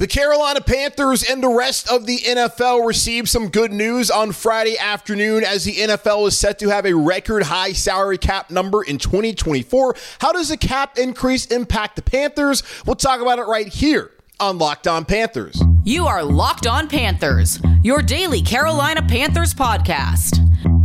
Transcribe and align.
The 0.00 0.06
Carolina 0.06 0.62
Panthers 0.62 1.22
and 1.22 1.42
the 1.42 1.50
rest 1.50 1.92
of 1.92 2.06
the 2.06 2.16
NFL 2.20 2.86
received 2.86 3.28
some 3.28 3.50
good 3.50 3.70
news 3.70 4.10
on 4.10 4.32
Friday 4.32 4.78
afternoon 4.78 5.44
as 5.44 5.64
the 5.64 5.74
NFL 5.74 6.26
is 6.26 6.38
set 6.38 6.58
to 6.60 6.70
have 6.70 6.86
a 6.86 6.94
record 6.94 7.42
high 7.42 7.74
salary 7.74 8.16
cap 8.16 8.50
number 8.50 8.82
in 8.82 8.96
2024. 8.96 9.94
How 10.18 10.32
does 10.32 10.48
the 10.48 10.56
cap 10.56 10.96
increase 10.96 11.44
impact 11.44 11.96
the 11.96 12.02
Panthers? 12.02 12.62
We'll 12.86 12.96
talk 12.96 13.20
about 13.20 13.40
it 13.40 13.42
right 13.42 13.68
here 13.68 14.10
on 14.40 14.56
Locked 14.56 14.88
On 14.88 15.04
Panthers. 15.04 15.62
You 15.84 16.06
are 16.06 16.24
Locked 16.24 16.66
On 16.66 16.88
Panthers, 16.88 17.60
your 17.82 18.00
daily 18.00 18.40
Carolina 18.40 19.02
Panthers 19.02 19.52
podcast. 19.52 20.40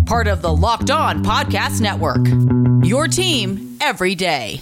Part 0.07 0.27
of 0.27 0.41
the 0.41 0.53
Locked 0.53 0.91
On 0.91 1.23
Podcast 1.23 1.79
Network. 1.79 2.27
Your 2.85 3.07
team 3.07 3.77
every 3.79 4.13
day. 4.13 4.61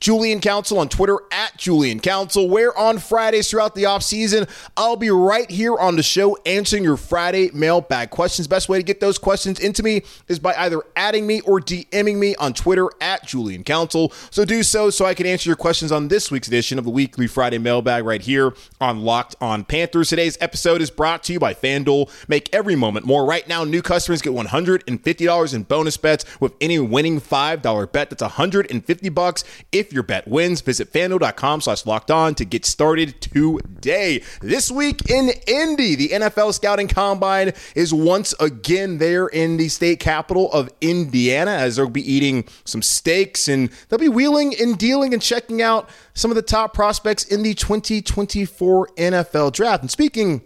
Julian 0.00 0.40
Council 0.40 0.78
on 0.78 0.88
Twitter 0.88 1.18
at 1.32 1.56
Julian 1.56 2.00
Council, 2.00 2.48
where 2.48 2.76
on 2.76 2.98
Fridays 2.98 3.50
throughout 3.50 3.74
the 3.74 3.84
offseason, 3.84 4.48
I'll 4.76 4.96
be 4.96 5.10
right 5.10 5.50
here 5.50 5.76
on 5.76 5.96
the 5.96 6.02
show 6.02 6.36
answering 6.44 6.84
your 6.84 6.96
Friday 6.96 7.50
mailbag 7.52 8.10
questions. 8.10 8.46
Best 8.46 8.68
way 8.68 8.78
to 8.78 8.82
get 8.84 9.00
those 9.00 9.18
questions 9.18 9.58
into 9.58 9.82
me 9.82 10.02
is 10.28 10.38
by 10.38 10.54
either 10.54 10.82
adding 10.96 11.26
me 11.26 11.40
or 11.42 11.60
DMing 11.60 12.16
me 12.16 12.34
on 12.36 12.52
Twitter 12.52 12.90
at 13.00 13.26
Julian 13.26 13.64
Council. 13.64 14.12
So 14.30 14.44
do 14.44 14.62
so 14.62 14.90
so 14.90 15.04
I 15.04 15.14
can 15.14 15.26
answer 15.26 15.48
your 15.48 15.56
questions 15.56 15.90
on 15.92 16.08
this 16.08 16.30
week's 16.30 16.48
edition 16.48 16.78
of 16.78 16.84
the 16.84 16.90
weekly 16.90 17.26
Friday 17.26 17.58
mailbag 17.58 18.04
right 18.04 18.20
here 18.20 18.54
on 18.80 19.02
Locked 19.02 19.36
on 19.40 19.64
Panthers. 19.64 20.10
Today's 20.10 20.36
episode 20.40 20.80
is 20.80 20.90
brought 20.90 21.22
to 21.24 21.32
you 21.32 21.38
by 21.38 21.54
FanDuel. 21.54 22.10
Make 22.28 22.54
every 22.54 22.76
moment 22.76 23.06
more. 23.06 23.24
Right 23.24 23.46
now, 23.48 23.64
new 23.64 23.82
customers 23.82 24.22
get 24.22 24.32
$150 24.32 25.54
in 25.54 25.62
bonus 25.62 25.96
bets 25.96 26.24
with 26.40 26.54
any 26.60 26.78
winning 26.78 27.20
$5 27.20 27.92
bet. 27.92 28.10
That's 28.10 28.22
150 28.22 29.08
bucks 29.08 29.44
if 29.72 29.85
if 29.86 29.92
your 29.92 30.02
bet 30.02 30.26
wins. 30.26 30.60
Visit 30.60 30.92
fanduel.com 30.92 31.60
slash 31.60 31.86
locked 31.86 32.10
on 32.10 32.34
to 32.34 32.44
get 32.44 32.64
started 32.64 33.20
today. 33.20 34.22
This 34.40 34.70
week 34.70 35.08
in 35.10 35.30
Indy, 35.46 35.94
the 35.94 36.08
NFL 36.08 36.54
Scouting 36.54 36.88
Combine 36.88 37.52
is 37.74 37.94
once 37.94 38.34
again 38.40 38.98
there 38.98 39.26
in 39.28 39.56
the 39.56 39.68
state 39.68 40.00
capital 40.00 40.52
of 40.52 40.70
Indiana 40.80 41.52
as 41.52 41.76
they'll 41.76 41.88
be 41.88 42.12
eating 42.12 42.44
some 42.64 42.82
steaks 42.82 43.48
and 43.48 43.70
they'll 43.88 43.98
be 43.98 44.08
wheeling 44.08 44.54
and 44.60 44.76
dealing 44.78 45.12
and 45.12 45.22
checking 45.22 45.62
out 45.62 45.88
some 46.14 46.30
of 46.30 46.34
the 46.34 46.42
top 46.42 46.74
prospects 46.74 47.24
in 47.24 47.42
the 47.42 47.54
2024 47.54 48.88
NFL 48.96 49.52
draft. 49.52 49.82
And 49.82 49.90
speaking 49.90 50.42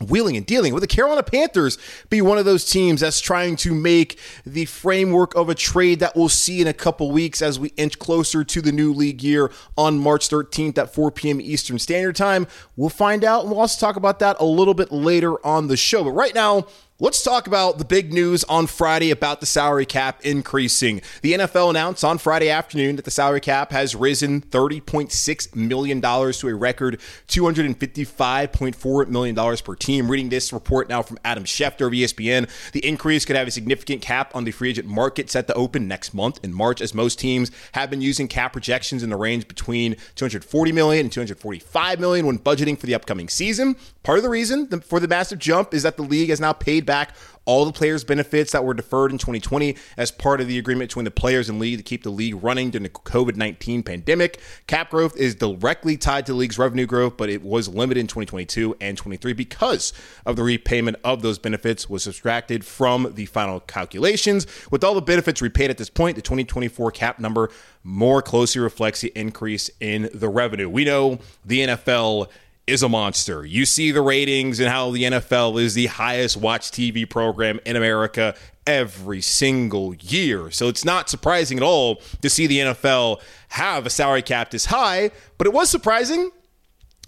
wheeling 0.00 0.36
and 0.36 0.44
dealing. 0.44 0.74
Will 0.74 0.80
the 0.80 0.86
Carolina 0.86 1.22
Panthers 1.22 1.78
be 2.10 2.20
one 2.20 2.36
of 2.36 2.44
those 2.44 2.68
teams 2.68 3.00
that's 3.00 3.20
trying 3.20 3.56
to 3.56 3.74
make 3.74 4.18
the 4.44 4.66
framework 4.66 5.34
of 5.34 5.48
a 5.48 5.54
trade 5.54 6.00
that 6.00 6.14
we'll 6.14 6.28
see 6.28 6.60
in 6.60 6.66
a 6.66 6.74
couple 6.74 7.10
weeks 7.10 7.40
as 7.40 7.58
we 7.58 7.70
inch 7.76 7.98
closer 7.98 8.44
to 8.44 8.60
the 8.60 8.72
new 8.72 8.92
league 8.92 9.22
year 9.22 9.50
on 9.76 9.98
March 9.98 10.28
13th 10.28 10.76
at 10.76 10.92
4 10.92 11.10
p.m. 11.12 11.40
Eastern 11.40 11.78
Standard 11.78 12.14
Time? 12.14 12.46
We'll 12.76 12.90
find 12.90 13.24
out, 13.24 13.42
and 13.42 13.50
we'll 13.50 13.60
also 13.60 13.80
talk 13.80 13.96
about 13.96 14.18
that 14.18 14.36
a 14.38 14.44
little 14.44 14.74
bit 14.74 14.92
later 14.92 15.44
on 15.46 15.68
the 15.68 15.78
show. 15.78 16.04
But 16.04 16.12
right 16.12 16.34
now, 16.34 16.66
Let's 16.98 17.22
talk 17.22 17.46
about 17.46 17.76
the 17.76 17.84
big 17.84 18.14
news 18.14 18.42
on 18.44 18.66
Friday 18.66 19.10
about 19.10 19.40
the 19.40 19.46
salary 19.46 19.84
cap 19.84 20.22
increasing. 20.24 21.02
The 21.20 21.34
NFL 21.34 21.68
announced 21.68 22.02
on 22.02 22.16
Friday 22.16 22.48
afternoon 22.48 22.96
that 22.96 23.04
the 23.04 23.10
salary 23.10 23.42
cap 23.42 23.70
has 23.70 23.94
risen 23.94 24.40
$30.6 24.40 25.54
million 25.54 26.00
to 26.00 26.48
a 26.48 26.54
record 26.54 26.98
$255.4 27.28 29.08
million 29.08 29.56
per 29.58 29.74
team. 29.74 30.10
Reading 30.10 30.30
this 30.30 30.54
report 30.54 30.88
now 30.88 31.02
from 31.02 31.18
Adam 31.22 31.44
Schefter 31.44 31.86
of 31.86 31.92
ESPN, 31.92 32.48
the 32.72 32.82
increase 32.82 33.26
could 33.26 33.36
have 33.36 33.46
a 33.46 33.50
significant 33.50 34.00
cap 34.00 34.34
on 34.34 34.44
the 34.44 34.50
free 34.50 34.70
agent 34.70 34.88
market 34.88 35.28
set 35.30 35.46
to 35.48 35.54
open 35.54 35.86
next 35.86 36.14
month 36.14 36.42
in 36.42 36.54
March, 36.54 36.80
as 36.80 36.94
most 36.94 37.18
teams 37.18 37.50
have 37.72 37.90
been 37.90 38.00
using 38.00 38.26
cap 38.26 38.54
projections 38.54 39.02
in 39.02 39.10
the 39.10 39.16
range 39.16 39.46
between 39.48 39.96
$240 40.14 40.72
million 40.72 41.04
and 41.04 41.12
$245 41.12 41.98
million 41.98 42.24
when 42.24 42.38
budgeting 42.38 42.78
for 42.78 42.86
the 42.86 42.94
upcoming 42.94 43.28
season. 43.28 43.76
Part 44.02 44.16
of 44.16 44.22
the 44.22 44.30
reason 44.30 44.80
for 44.80 44.98
the 44.98 45.08
massive 45.08 45.38
jump 45.38 45.74
is 45.74 45.82
that 45.82 45.98
the 45.98 46.02
league 46.02 46.30
has 46.30 46.40
now 46.40 46.54
paid 46.54 46.85
back 46.86 47.14
all 47.46 47.64
the 47.64 47.72
players' 47.72 48.04
benefits 48.04 48.52
that 48.52 48.64
were 48.64 48.74
deferred 48.74 49.12
in 49.12 49.18
2020 49.18 49.76
as 49.96 50.10
part 50.10 50.40
of 50.40 50.48
the 50.48 50.58
agreement 50.58 50.90
between 50.90 51.04
the 51.04 51.10
players 51.10 51.48
and 51.48 51.58
league 51.58 51.78
to 51.78 51.82
keep 51.82 52.02
the 52.02 52.10
league 52.10 52.42
running 52.42 52.70
during 52.70 52.82
the 52.82 52.90
COVID 52.90 53.36
19 53.36 53.82
pandemic. 53.84 54.40
Cap 54.66 54.90
growth 54.90 55.16
is 55.16 55.34
directly 55.34 55.96
tied 55.96 56.26
to 56.26 56.32
the 56.32 56.38
league's 56.38 56.58
revenue 56.58 56.86
growth, 56.86 57.16
but 57.16 57.30
it 57.30 57.42
was 57.42 57.68
limited 57.68 58.00
in 58.00 58.06
2022 58.08 58.76
and 58.80 58.98
23 58.98 59.32
because 59.32 59.92
of 60.26 60.36
the 60.36 60.42
repayment 60.42 60.96
of 61.04 61.22
those 61.22 61.38
benefits 61.38 61.88
was 61.88 62.02
subtracted 62.02 62.64
from 62.64 63.12
the 63.14 63.26
final 63.26 63.60
calculations. 63.60 64.46
With 64.70 64.82
all 64.82 64.94
the 64.94 65.00
benefits 65.00 65.40
repaid 65.40 65.70
at 65.70 65.78
this 65.78 65.88
point, 65.88 66.16
the 66.16 66.22
2024 66.22 66.90
cap 66.90 67.20
number 67.20 67.50
more 67.84 68.20
closely 68.20 68.60
reflects 68.60 69.00
the 69.00 69.12
increase 69.14 69.70
in 69.78 70.10
the 70.12 70.28
revenue. 70.28 70.68
We 70.68 70.84
know 70.84 71.20
the 71.44 71.60
NFL 71.60 72.28
is 72.66 72.82
a 72.82 72.88
monster. 72.88 73.46
You 73.46 73.64
see 73.64 73.92
the 73.92 74.02
ratings 74.02 74.58
and 74.58 74.68
how 74.68 74.90
the 74.90 75.04
NFL 75.04 75.60
is 75.60 75.74
the 75.74 75.86
highest 75.86 76.36
watched 76.36 76.74
TV 76.74 77.08
program 77.08 77.60
in 77.64 77.76
America 77.76 78.34
every 78.66 79.20
single 79.20 79.94
year. 79.94 80.50
So 80.50 80.68
it's 80.68 80.84
not 80.84 81.08
surprising 81.08 81.58
at 81.58 81.62
all 81.62 82.02
to 82.22 82.28
see 82.28 82.46
the 82.46 82.58
NFL 82.58 83.20
have 83.50 83.86
a 83.86 83.90
salary 83.90 84.22
cap 84.22 84.50
this 84.50 84.66
high, 84.66 85.12
but 85.38 85.46
it 85.46 85.52
was 85.52 85.70
surprising 85.70 86.30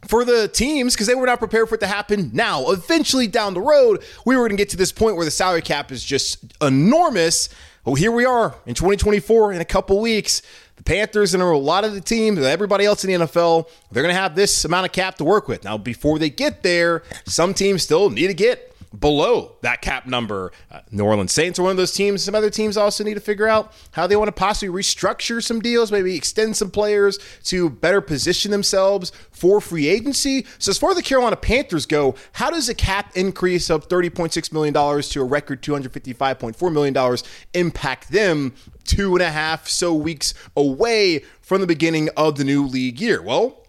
for 0.06 0.24
the 0.24 0.46
teams 0.46 0.94
because 0.94 1.08
they 1.08 1.16
were 1.16 1.26
not 1.26 1.40
prepared 1.40 1.68
for 1.68 1.74
it 1.74 1.80
to 1.80 1.88
happen 1.88 2.30
now. 2.32 2.70
Eventually, 2.70 3.26
down 3.26 3.54
the 3.54 3.60
road, 3.60 4.04
we 4.24 4.36
were 4.36 4.42
going 4.42 4.56
to 4.56 4.56
get 4.56 4.68
to 4.70 4.76
this 4.76 4.92
point 4.92 5.16
where 5.16 5.24
the 5.24 5.30
salary 5.30 5.62
cap 5.62 5.90
is 5.90 6.04
just 6.04 6.54
enormous. 6.62 7.48
Well, 7.84 7.96
here 7.96 8.12
we 8.12 8.24
are 8.24 8.54
in 8.64 8.74
2024 8.74 9.54
in 9.54 9.60
a 9.60 9.64
couple 9.64 10.00
weeks 10.00 10.42
the 10.78 10.84
Panthers 10.84 11.34
and 11.34 11.42
a 11.42 11.46
lot 11.46 11.84
of 11.84 11.92
the 11.92 12.00
teams, 12.00 12.38
everybody 12.38 12.84
else 12.86 13.04
in 13.04 13.20
the 13.20 13.26
NFL, 13.26 13.68
they're 13.92 14.02
going 14.02 14.14
to 14.14 14.20
have 14.20 14.34
this 14.34 14.64
amount 14.64 14.86
of 14.86 14.92
cap 14.92 15.16
to 15.16 15.24
work 15.24 15.48
with. 15.48 15.64
Now, 15.64 15.76
before 15.76 16.18
they 16.18 16.30
get 16.30 16.62
there, 16.62 17.02
some 17.26 17.52
teams 17.52 17.82
still 17.82 18.08
need 18.08 18.28
to 18.28 18.34
get 18.34 18.74
below 18.98 19.56
that 19.62 19.82
cap 19.82 20.06
number. 20.06 20.52
Uh, 20.70 20.80
New 20.90 21.04
Orleans 21.04 21.32
Saints 21.32 21.58
are 21.58 21.62
one 21.62 21.70
of 21.70 21.76
those 21.76 21.92
teams. 21.92 22.22
Some 22.22 22.34
other 22.34 22.50
teams 22.50 22.76
also 22.76 23.04
need 23.04 23.14
to 23.14 23.20
figure 23.20 23.48
out 23.48 23.72
how 23.92 24.06
they 24.06 24.16
want 24.16 24.28
to 24.28 24.32
possibly 24.32 24.68
restructure 24.68 25.42
some 25.42 25.60
deals, 25.60 25.92
maybe 25.92 26.14
extend 26.14 26.56
some 26.56 26.70
players 26.70 27.18
to 27.44 27.68
better 27.68 28.00
position 28.00 28.50
themselves 28.50 29.12
for 29.30 29.60
free 29.60 29.88
agency. 29.88 30.46
So, 30.58 30.70
as 30.70 30.78
far 30.78 30.90
as 30.90 30.96
the 30.96 31.02
Carolina 31.02 31.36
Panthers 31.36 31.86
go, 31.86 32.14
how 32.32 32.50
does 32.50 32.68
a 32.68 32.74
cap 32.74 33.12
increase 33.14 33.70
of 33.70 33.88
$30.6 33.88 34.52
million 34.52 34.74
to 34.74 35.20
a 35.20 35.24
record 35.24 35.62
$255.4 35.62 36.72
million 36.72 37.16
impact 37.54 38.10
them 38.10 38.54
two 38.84 39.14
and 39.14 39.22
a 39.22 39.30
half 39.30 39.68
so 39.68 39.94
weeks 39.94 40.34
away 40.56 41.22
from 41.40 41.60
the 41.60 41.66
beginning 41.66 42.08
of 42.16 42.36
the 42.36 42.44
new 42.44 42.66
league 42.66 43.00
year? 43.00 43.22
Well, 43.22 43.66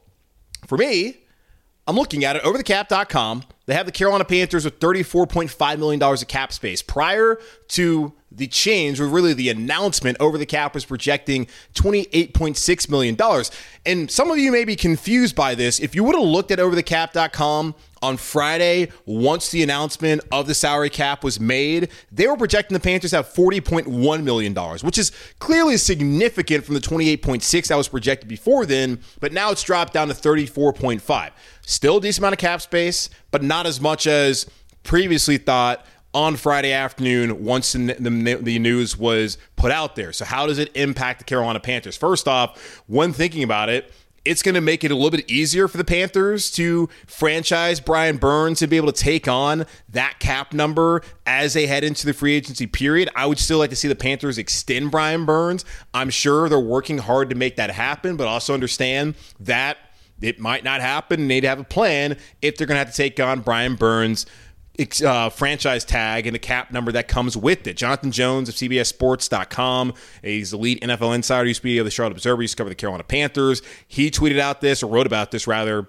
for 0.67 0.77
me, 0.77 1.17
I'm 1.87 1.95
looking 1.95 2.23
at 2.23 2.35
it 2.35 2.43
overthecap.com. 2.43 3.43
They 3.69 3.75
have 3.75 3.85
the 3.85 3.91
Carolina 3.91 4.25
Panthers 4.25 4.65
with 4.65 4.79
$34.5 4.79 5.77
million 5.77 6.01
of 6.01 6.27
cap 6.27 6.51
space. 6.51 6.81
Prior 6.81 7.37
to 7.67 8.13
the 8.31 8.47
change, 8.47 8.99
or 8.99 9.07
really 9.07 9.33
the 9.33 9.49
announcement 9.49 10.17
over 10.19 10.37
the 10.37 10.45
cap, 10.45 10.73
was 10.73 10.85
projecting 10.85 11.47
$28.6 11.73 12.89
million. 12.89 13.17
And 13.85 14.11
some 14.11 14.29
of 14.29 14.37
you 14.37 14.51
may 14.51 14.65
be 14.65 14.75
confused 14.75 15.35
by 15.35 15.55
this. 15.55 15.79
If 15.79 15.95
you 15.95 16.03
would 16.03 16.15
have 16.15 16.23
looked 16.23 16.51
at 16.51 16.59
overthecap.com 16.59 17.75
on 18.01 18.17
Friday, 18.17 18.91
once 19.05 19.49
the 19.49 19.63
announcement 19.63 20.21
of 20.31 20.47
the 20.47 20.53
salary 20.53 20.89
cap 20.89 21.23
was 21.23 21.39
made, 21.39 21.89
they 22.11 22.27
were 22.27 22.37
projecting 22.37 22.73
the 22.73 22.79
Panthers 22.79 23.11
have 23.11 23.27
$40.1 23.27 24.23
million, 24.23 24.55
which 24.55 24.97
is 24.97 25.11
clearly 25.39 25.77
significant 25.77 26.63
from 26.63 26.75
the 26.75 26.81
28.6 26.81 27.67
that 27.67 27.75
was 27.75 27.89
projected 27.89 28.29
before 28.29 28.65
then, 28.65 28.99
but 29.19 29.33
now 29.33 29.51
it's 29.51 29.63
dropped 29.63 29.93
down 29.93 30.07
to 30.07 30.13
34.5. 30.13 31.31
Still 31.65 31.97
a 31.97 32.01
decent 32.01 32.19
amount 32.19 32.33
of 32.33 32.39
cap 32.39 32.61
space, 32.61 33.09
but 33.31 33.43
not 33.43 33.65
as 33.65 33.81
much 33.81 34.07
as 34.07 34.49
previously 34.83 35.37
thought 35.37 35.85
on 36.13 36.35
Friday 36.35 36.71
afternoon 36.71 37.43
once 37.43 37.73
the, 37.73 37.95
the, 37.99 38.39
the, 38.41 38.59
news 38.59 38.97
was 38.97 39.37
put 39.55 39.71
out 39.71 39.95
there. 39.95 40.11
So, 40.11 40.25
how 40.25 40.47
does 40.47 40.57
it 40.57 40.75
impact 40.75 41.19
the 41.19 41.25
Carolina 41.25 41.59
Panthers? 41.59 41.95
First 41.95 42.27
off, 42.27 42.81
when 42.87 43.13
thinking 43.13 43.43
about 43.43 43.69
it, 43.69 43.91
it's 44.25 44.43
going 44.43 44.55
to 44.55 44.61
make 44.61 44.83
it 44.83 44.91
a 44.91 44.95
little 44.95 45.11
bit 45.11 45.29
easier 45.29 45.67
for 45.67 45.77
the 45.77 45.83
Panthers 45.83 46.51
to 46.51 46.89
franchise 47.07 47.79
Brian 47.79 48.17
Burns 48.17 48.61
and 48.61 48.69
be 48.69 48.77
able 48.77 48.91
to 48.91 49.03
take 49.03 49.27
on 49.27 49.65
that 49.89 50.19
cap 50.19 50.53
number 50.53 51.01
as 51.25 51.53
they 51.53 51.67
head 51.67 51.83
into 51.83 52.05
the 52.05 52.13
free 52.13 52.35
agency 52.35 52.67
period. 52.67 53.09
I 53.15 53.25
would 53.25 53.39
still 53.39 53.59
like 53.59 53.69
to 53.69 53.75
see 53.75 53.87
the 53.87 53.95
Panthers 53.95 54.37
extend 54.37 54.91
Brian 54.91 55.25
Burns. 55.25 55.63
I'm 55.93 56.09
sure 56.09 56.49
they're 56.49 56.59
working 56.59 56.97
hard 56.97 57.29
to 57.29 57.35
make 57.35 57.55
that 57.55 57.71
happen, 57.71 58.17
but 58.17 58.27
also 58.27 58.53
understand 58.53 59.15
that 59.39 59.77
it 60.21 60.39
might 60.39 60.65
not 60.65 60.81
happen 60.81 61.29
they'd 61.29 61.45
have 61.45 61.59
a 61.59 61.63
plan 61.63 62.17
if 62.41 62.57
they're 62.57 62.67
going 62.67 62.75
to 62.75 62.79
have 62.79 62.91
to 62.91 62.95
take 62.95 63.19
on 63.19 63.39
Brian 63.39 63.75
Burns 63.75 64.25
uh, 65.03 65.29
franchise 65.29 65.83
tag 65.85 66.27
and 66.27 66.35
the 66.35 66.39
cap 66.39 66.71
number 66.71 66.91
that 66.91 67.07
comes 67.07 67.35
with 67.35 67.67
it. 67.67 67.77
Jonathan 67.77 68.11
Jones 68.11 68.49
of 68.49 68.55
CBSSports.com, 68.55 69.93
he's 70.23 70.51
the 70.51 70.57
lead 70.57 70.81
NFL 70.81 71.15
insider, 71.15 71.47
used 71.47 71.59
to 71.59 71.63
be 71.63 71.77
of 71.77 71.85
the 71.85 71.91
Charlotte 71.91 72.13
Observer, 72.13 72.41
used 72.41 72.53
to 72.53 72.57
cover 72.57 72.69
the 72.69 72.75
Carolina 72.75 73.03
Panthers. 73.03 73.61
He 73.87 74.09
tweeted 74.11 74.39
out 74.39 74.61
this, 74.61 74.83
or 74.83 74.89
wrote 74.89 75.07
about 75.07 75.31
this 75.31 75.47
rather, 75.47 75.87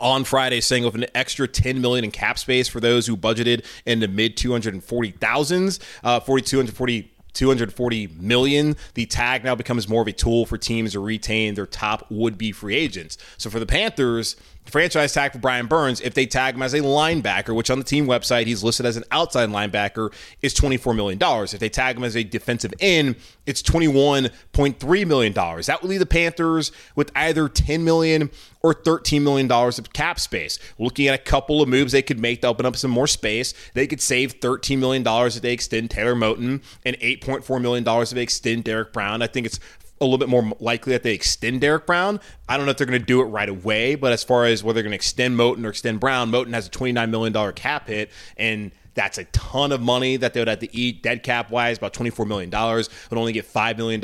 on 0.00 0.24
Friday 0.24 0.60
saying 0.60 0.84
with 0.84 0.94
an 0.94 1.06
extra 1.14 1.48
10 1.48 1.80
million 1.80 2.04
in 2.04 2.10
cap 2.10 2.38
space 2.38 2.68
for 2.68 2.80
those 2.80 3.06
who 3.06 3.16
budgeted 3.16 3.64
in 3.84 4.00
the 4.00 4.08
mid 4.08 4.36
240,000s, 4.36 5.80
uh, 6.04 6.20
4240 6.20 7.12
240 7.34 8.08
million 8.18 8.74
the 8.94 9.06
tag 9.06 9.44
now 9.44 9.54
becomes 9.54 9.88
more 9.88 10.02
of 10.02 10.08
a 10.08 10.12
tool 10.12 10.44
for 10.44 10.58
teams 10.58 10.92
to 10.92 10.98
retain 10.98 11.54
their 11.54 11.66
top 11.66 12.04
would-be 12.10 12.50
free 12.50 12.74
agents 12.74 13.16
so 13.36 13.48
for 13.48 13.60
the 13.60 13.66
panthers 13.66 14.34
franchise 14.70 15.12
tag 15.12 15.32
for 15.32 15.38
Brian 15.38 15.66
Burns 15.66 16.00
if 16.00 16.14
they 16.14 16.26
tag 16.26 16.54
him 16.54 16.62
as 16.62 16.74
a 16.74 16.80
linebacker, 16.80 17.54
which 17.54 17.70
on 17.70 17.78
the 17.78 17.84
team 17.84 18.06
website 18.06 18.46
he's 18.46 18.62
listed 18.62 18.86
as 18.86 18.96
an 18.96 19.04
outside 19.10 19.48
linebacker, 19.48 20.12
is 20.42 20.54
$24 20.54 20.94
million. 20.94 21.18
If 21.22 21.58
they 21.58 21.68
tag 21.68 21.96
him 21.96 22.04
as 22.04 22.16
a 22.16 22.24
defensive 22.24 22.72
end, 22.80 23.16
it's 23.46 23.62
$21.3 23.62 25.06
million. 25.06 25.32
That 25.32 25.78
would 25.82 25.88
leave 25.88 26.00
the 26.00 26.06
Panthers 26.06 26.72
with 26.94 27.10
either 27.14 27.48
10 27.48 27.84
million 27.84 28.30
or 28.62 28.74
$13 28.74 29.22
million 29.22 29.50
of 29.50 29.92
cap 29.92 30.18
space. 30.18 30.58
Looking 30.78 31.08
at 31.08 31.14
a 31.14 31.22
couple 31.22 31.62
of 31.62 31.68
moves 31.68 31.92
they 31.92 32.02
could 32.02 32.18
make 32.18 32.42
to 32.42 32.48
open 32.48 32.66
up 32.66 32.76
some 32.76 32.90
more 32.90 33.06
space, 33.06 33.54
they 33.74 33.86
could 33.86 34.00
save 34.00 34.40
$13 34.40 34.78
million 34.78 35.04
if 35.06 35.40
they 35.40 35.52
extend 35.52 35.90
Taylor 35.90 36.14
Moton 36.14 36.62
and 36.84 36.98
$8.4 36.98 37.62
million 37.62 37.86
if 37.86 38.10
they 38.10 38.22
extend 38.22 38.64
Derrick 38.64 38.92
Brown. 38.92 39.22
I 39.22 39.26
think 39.28 39.46
it's 39.46 39.60
a 40.00 40.04
little 40.04 40.18
bit 40.18 40.28
more 40.28 40.52
likely 40.60 40.92
that 40.92 41.02
they 41.02 41.14
extend 41.14 41.60
Derrick 41.60 41.86
Brown. 41.86 42.20
I 42.48 42.56
don't 42.56 42.66
know 42.66 42.70
if 42.70 42.78
they're 42.78 42.86
going 42.86 43.00
to 43.00 43.06
do 43.06 43.20
it 43.20 43.24
right 43.24 43.48
away, 43.48 43.94
but 43.94 44.12
as 44.12 44.22
far 44.24 44.44
as 44.46 44.62
whether 44.62 44.74
they're 44.74 44.82
going 44.84 44.92
to 44.92 44.96
extend 44.96 45.36
Moton 45.38 45.64
or 45.64 45.70
extend 45.70 46.00
Brown, 46.00 46.30
Moton 46.30 46.54
has 46.54 46.66
a 46.66 46.70
$29 46.70 47.10
million 47.10 47.52
cap 47.52 47.88
hit, 47.88 48.10
and 48.36 48.70
that's 48.94 49.18
a 49.18 49.24
ton 49.26 49.70
of 49.70 49.80
money 49.80 50.16
that 50.16 50.34
they 50.34 50.40
would 50.40 50.48
have 50.48 50.58
to 50.58 50.76
eat 50.76 51.02
dead 51.02 51.22
cap 51.22 51.50
wise, 51.50 51.78
about 51.78 51.92
$24 51.92 52.26
million. 52.26 52.50
Would 52.50 53.18
only 53.18 53.32
get 53.32 53.46
$5 53.46 53.76
million 53.76 54.00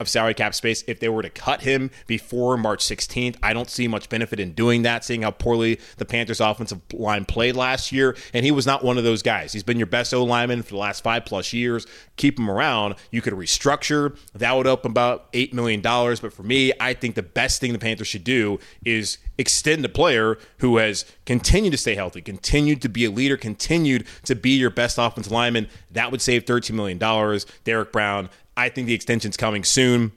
of 0.00 0.08
salary 0.08 0.34
cap 0.34 0.54
space 0.54 0.84
if 0.86 1.00
they 1.00 1.08
were 1.08 1.22
to 1.22 1.30
cut 1.30 1.62
him 1.62 1.90
before 2.06 2.56
March 2.56 2.84
16th. 2.84 3.36
I 3.42 3.52
don't 3.52 3.70
see 3.70 3.88
much 3.88 4.08
benefit 4.08 4.40
in 4.40 4.52
doing 4.52 4.82
that, 4.82 5.04
seeing 5.04 5.22
how 5.22 5.30
poorly 5.30 5.80
the 5.96 6.04
Panthers' 6.04 6.40
offensive 6.40 6.80
line 6.92 7.24
played 7.24 7.56
last 7.56 7.92
year. 7.92 8.16
And 8.32 8.44
he 8.44 8.50
was 8.50 8.66
not 8.66 8.84
one 8.84 8.98
of 8.98 9.04
those 9.04 9.22
guys. 9.22 9.52
He's 9.52 9.62
been 9.62 9.78
your 9.78 9.86
best 9.86 10.12
O 10.14 10.24
lineman 10.24 10.62
for 10.62 10.70
the 10.70 10.76
last 10.76 11.02
five 11.02 11.24
plus 11.24 11.52
years. 11.52 11.86
Keep 12.16 12.38
him 12.38 12.50
around. 12.50 12.94
You 13.10 13.22
could 13.22 13.34
restructure. 13.34 14.16
That 14.34 14.56
would 14.56 14.66
open 14.66 14.90
about 14.90 15.32
$8 15.32 15.52
million. 15.52 15.80
But 15.80 16.32
for 16.32 16.42
me, 16.42 16.72
I 16.80 16.94
think 16.94 17.14
the 17.14 17.22
best 17.22 17.60
thing 17.60 17.72
the 17.72 17.78
Panthers 17.78 18.08
should 18.08 18.24
do 18.24 18.58
is 18.84 19.18
extend 19.38 19.84
a 19.84 19.88
player 19.88 20.38
who 20.58 20.78
has 20.78 21.04
continued 21.26 21.70
to 21.70 21.78
stay 21.78 21.94
healthy, 21.94 22.20
continued 22.20 22.82
to 22.82 22.88
be 22.88 23.04
a 23.04 23.10
leader, 23.10 23.36
continued 23.36 24.06
to 24.24 24.34
be 24.34 24.50
your 24.50 24.70
best 24.70 24.98
offensive 24.98 25.32
lineman. 25.32 25.68
That 25.90 26.10
would 26.10 26.20
save 26.20 26.44
$13 26.44 26.72
million. 26.72 26.98
Derrick 27.64 27.92
Brown 27.92 28.30
I 28.58 28.68
think 28.70 28.88
the 28.88 28.94
extension's 28.94 29.36
coming 29.36 29.62
soon. 29.62 30.10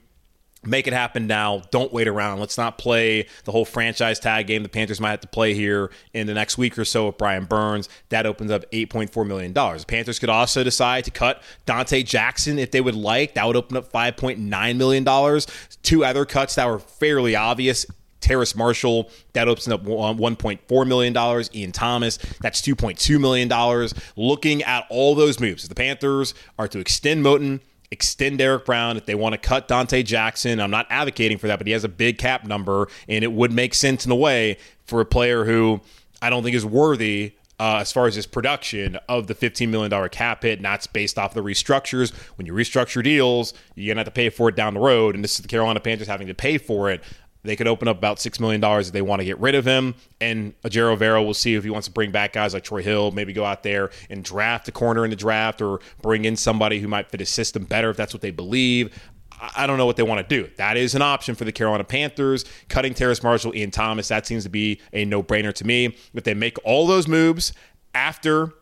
Make 0.64 0.88
it 0.88 0.92
happen 0.92 1.28
now. 1.28 1.62
Don't 1.70 1.92
wait 1.92 2.08
around. 2.08 2.40
Let's 2.40 2.58
not 2.58 2.76
play 2.76 3.26
the 3.44 3.52
whole 3.52 3.64
franchise 3.64 4.18
tag 4.18 4.48
game 4.48 4.64
the 4.64 4.68
Panthers 4.68 5.00
might 5.00 5.10
have 5.10 5.20
to 5.20 5.28
play 5.28 5.54
here 5.54 5.90
in 6.12 6.26
the 6.26 6.34
next 6.34 6.58
week 6.58 6.76
or 6.76 6.84
so 6.84 7.06
with 7.06 7.18
Brian 7.18 7.44
Burns. 7.44 7.88
That 8.08 8.26
opens 8.26 8.50
up 8.50 8.68
$8.4 8.72 9.26
million. 9.26 9.52
The 9.52 9.84
Panthers 9.86 10.18
could 10.18 10.28
also 10.28 10.64
decide 10.64 11.04
to 11.04 11.10
cut 11.12 11.42
Donte 11.66 12.04
Jackson 12.04 12.58
if 12.58 12.72
they 12.72 12.80
would 12.80 12.96
like. 12.96 13.34
That 13.34 13.46
would 13.46 13.56
open 13.56 13.76
up 13.76 13.92
$5.9 13.92 14.76
million. 14.76 15.40
Two 15.82 16.04
other 16.04 16.24
cuts 16.24 16.56
that 16.56 16.66
were 16.66 16.80
fairly 16.80 17.36
obvious 17.36 17.86
Terrace 18.20 18.54
Marshall, 18.54 19.10
that 19.34 19.48
opens 19.48 19.68
up 19.68 19.84
$1.4 19.84 20.86
million. 20.86 21.44
Ian 21.54 21.72
Thomas, 21.72 22.18
that's 22.40 22.62
$2.2 22.62 23.20
million. 23.20 23.88
Looking 24.16 24.62
at 24.62 24.86
all 24.88 25.14
those 25.14 25.38
moves, 25.38 25.68
the 25.68 25.74
Panthers 25.74 26.32
are 26.58 26.68
to 26.68 26.78
extend 26.78 27.24
Moton, 27.24 27.60
extend 27.92 28.38
Derrick 28.38 28.64
Brown, 28.64 28.96
if 28.96 29.04
they 29.06 29.14
want 29.14 29.34
to 29.34 29.38
cut 29.38 29.68
Donte 29.68 30.04
Jackson, 30.04 30.60
I'm 30.60 30.70
not 30.70 30.86
advocating 30.88 31.38
for 31.38 31.46
that, 31.46 31.58
but 31.58 31.66
he 31.66 31.72
has 31.74 31.84
a 31.84 31.88
big 31.88 32.18
cap 32.18 32.44
number, 32.44 32.88
and 33.06 33.22
it 33.22 33.32
would 33.32 33.52
make 33.52 33.74
sense 33.74 34.06
in 34.06 34.10
a 34.10 34.16
way 34.16 34.56
for 34.86 35.00
a 35.00 35.06
player 35.06 35.44
who 35.44 35.80
I 36.22 36.30
don't 36.30 36.42
think 36.42 36.56
is 36.56 36.64
worthy 36.64 37.34
uh, 37.60 37.76
as 37.80 37.92
far 37.92 38.06
as 38.06 38.14
his 38.14 38.26
production 38.26 38.98
of 39.08 39.26
the 39.26 39.34
$15 39.34 39.68
million 39.68 40.08
cap 40.08 40.42
hit, 40.42 40.58
and 40.58 40.64
that's 40.64 40.86
based 40.86 41.18
off 41.18 41.34
the 41.34 41.42
restructures. 41.42 42.12
When 42.36 42.46
you 42.46 42.54
restructure 42.54 43.04
deals, 43.04 43.52
you're 43.74 43.94
going 43.94 43.96
to 43.96 44.00
have 44.00 44.06
to 44.06 44.10
pay 44.10 44.30
for 44.30 44.48
it 44.48 44.56
down 44.56 44.74
the 44.74 44.80
road, 44.80 45.14
and 45.14 45.22
this 45.22 45.34
is 45.34 45.42
the 45.42 45.48
Carolina 45.48 45.78
Panthers 45.78 46.08
having 46.08 46.26
to 46.26 46.34
pay 46.34 46.58
for 46.58 46.90
it. 46.90 47.04
They 47.44 47.56
could 47.56 47.66
open 47.66 47.88
up 47.88 47.98
about 47.98 48.18
$6 48.18 48.38
million 48.38 48.62
if 48.62 48.92
they 48.92 49.02
want 49.02 49.20
to 49.20 49.24
get 49.24 49.38
rid 49.40 49.54
of 49.54 49.64
him. 49.64 49.94
And 50.20 50.60
Ejiro 50.62 50.96
Evero 50.96 51.24
will 51.24 51.34
see 51.34 51.54
if 51.54 51.64
he 51.64 51.70
wants 51.70 51.88
to 51.88 51.92
bring 51.92 52.12
back 52.12 52.32
guys 52.32 52.54
like 52.54 52.62
Troy 52.62 52.82
Hill, 52.82 53.10
maybe 53.10 53.32
go 53.32 53.44
out 53.44 53.62
there 53.62 53.90
and 54.08 54.22
draft 54.22 54.68
a 54.68 54.72
corner 54.72 55.04
in 55.04 55.10
the 55.10 55.16
draft 55.16 55.60
or 55.60 55.80
bring 56.00 56.24
in 56.24 56.36
somebody 56.36 56.78
who 56.78 56.86
might 56.86 57.10
fit 57.10 57.20
his 57.20 57.30
system 57.30 57.64
better 57.64 57.90
if 57.90 57.96
that's 57.96 58.14
what 58.14 58.20
they 58.20 58.30
believe. 58.30 58.96
I 59.56 59.66
don't 59.66 59.76
know 59.76 59.86
what 59.86 59.96
they 59.96 60.04
want 60.04 60.26
to 60.26 60.42
do. 60.42 60.48
That 60.56 60.76
is 60.76 60.94
an 60.94 61.02
option 61.02 61.34
for 61.34 61.44
the 61.44 61.50
Carolina 61.50 61.82
Panthers. 61.82 62.44
Cutting 62.68 62.94
Terrace 62.94 63.24
Marshall, 63.24 63.56
Ian 63.56 63.72
Thomas, 63.72 64.06
that 64.06 64.24
seems 64.24 64.44
to 64.44 64.48
be 64.48 64.80
a 64.92 65.04
no 65.04 65.20
brainer 65.20 65.52
to 65.54 65.66
me. 65.66 65.96
If 66.14 66.22
they 66.22 66.34
make 66.34 66.58
all 66.64 66.86
those 66.86 67.08
moves 67.08 67.52
after 67.92 68.52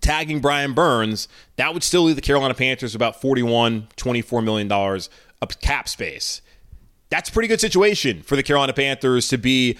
tagging 0.00 0.40
Brian 0.40 0.72
Burns, 0.72 1.28
that 1.56 1.74
would 1.74 1.82
still 1.82 2.04
leave 2.04 2.16
the 2.16 2.22
Carolina 2.22 2.54
Panthers 2.54 2.94
about 2.94 3.20
41, 3.20 3.88
24 3.96 4.40
million 4.40 4.66
dollars 4.66 5.10
of 5.42 5.60
cap 5.60 5.88
space 5.90 6.40
that's 7.10 7.28
a 7.28 7.32
pretty 7.32 7.48
good 7.48 7.60
situation 7.60 8.22
for 8.22 8.36
the 8.36 8.42
Carolina 8.42 8.72
Panthers 8.72 9.28
to 9.28 9.38
be 9.38 9.78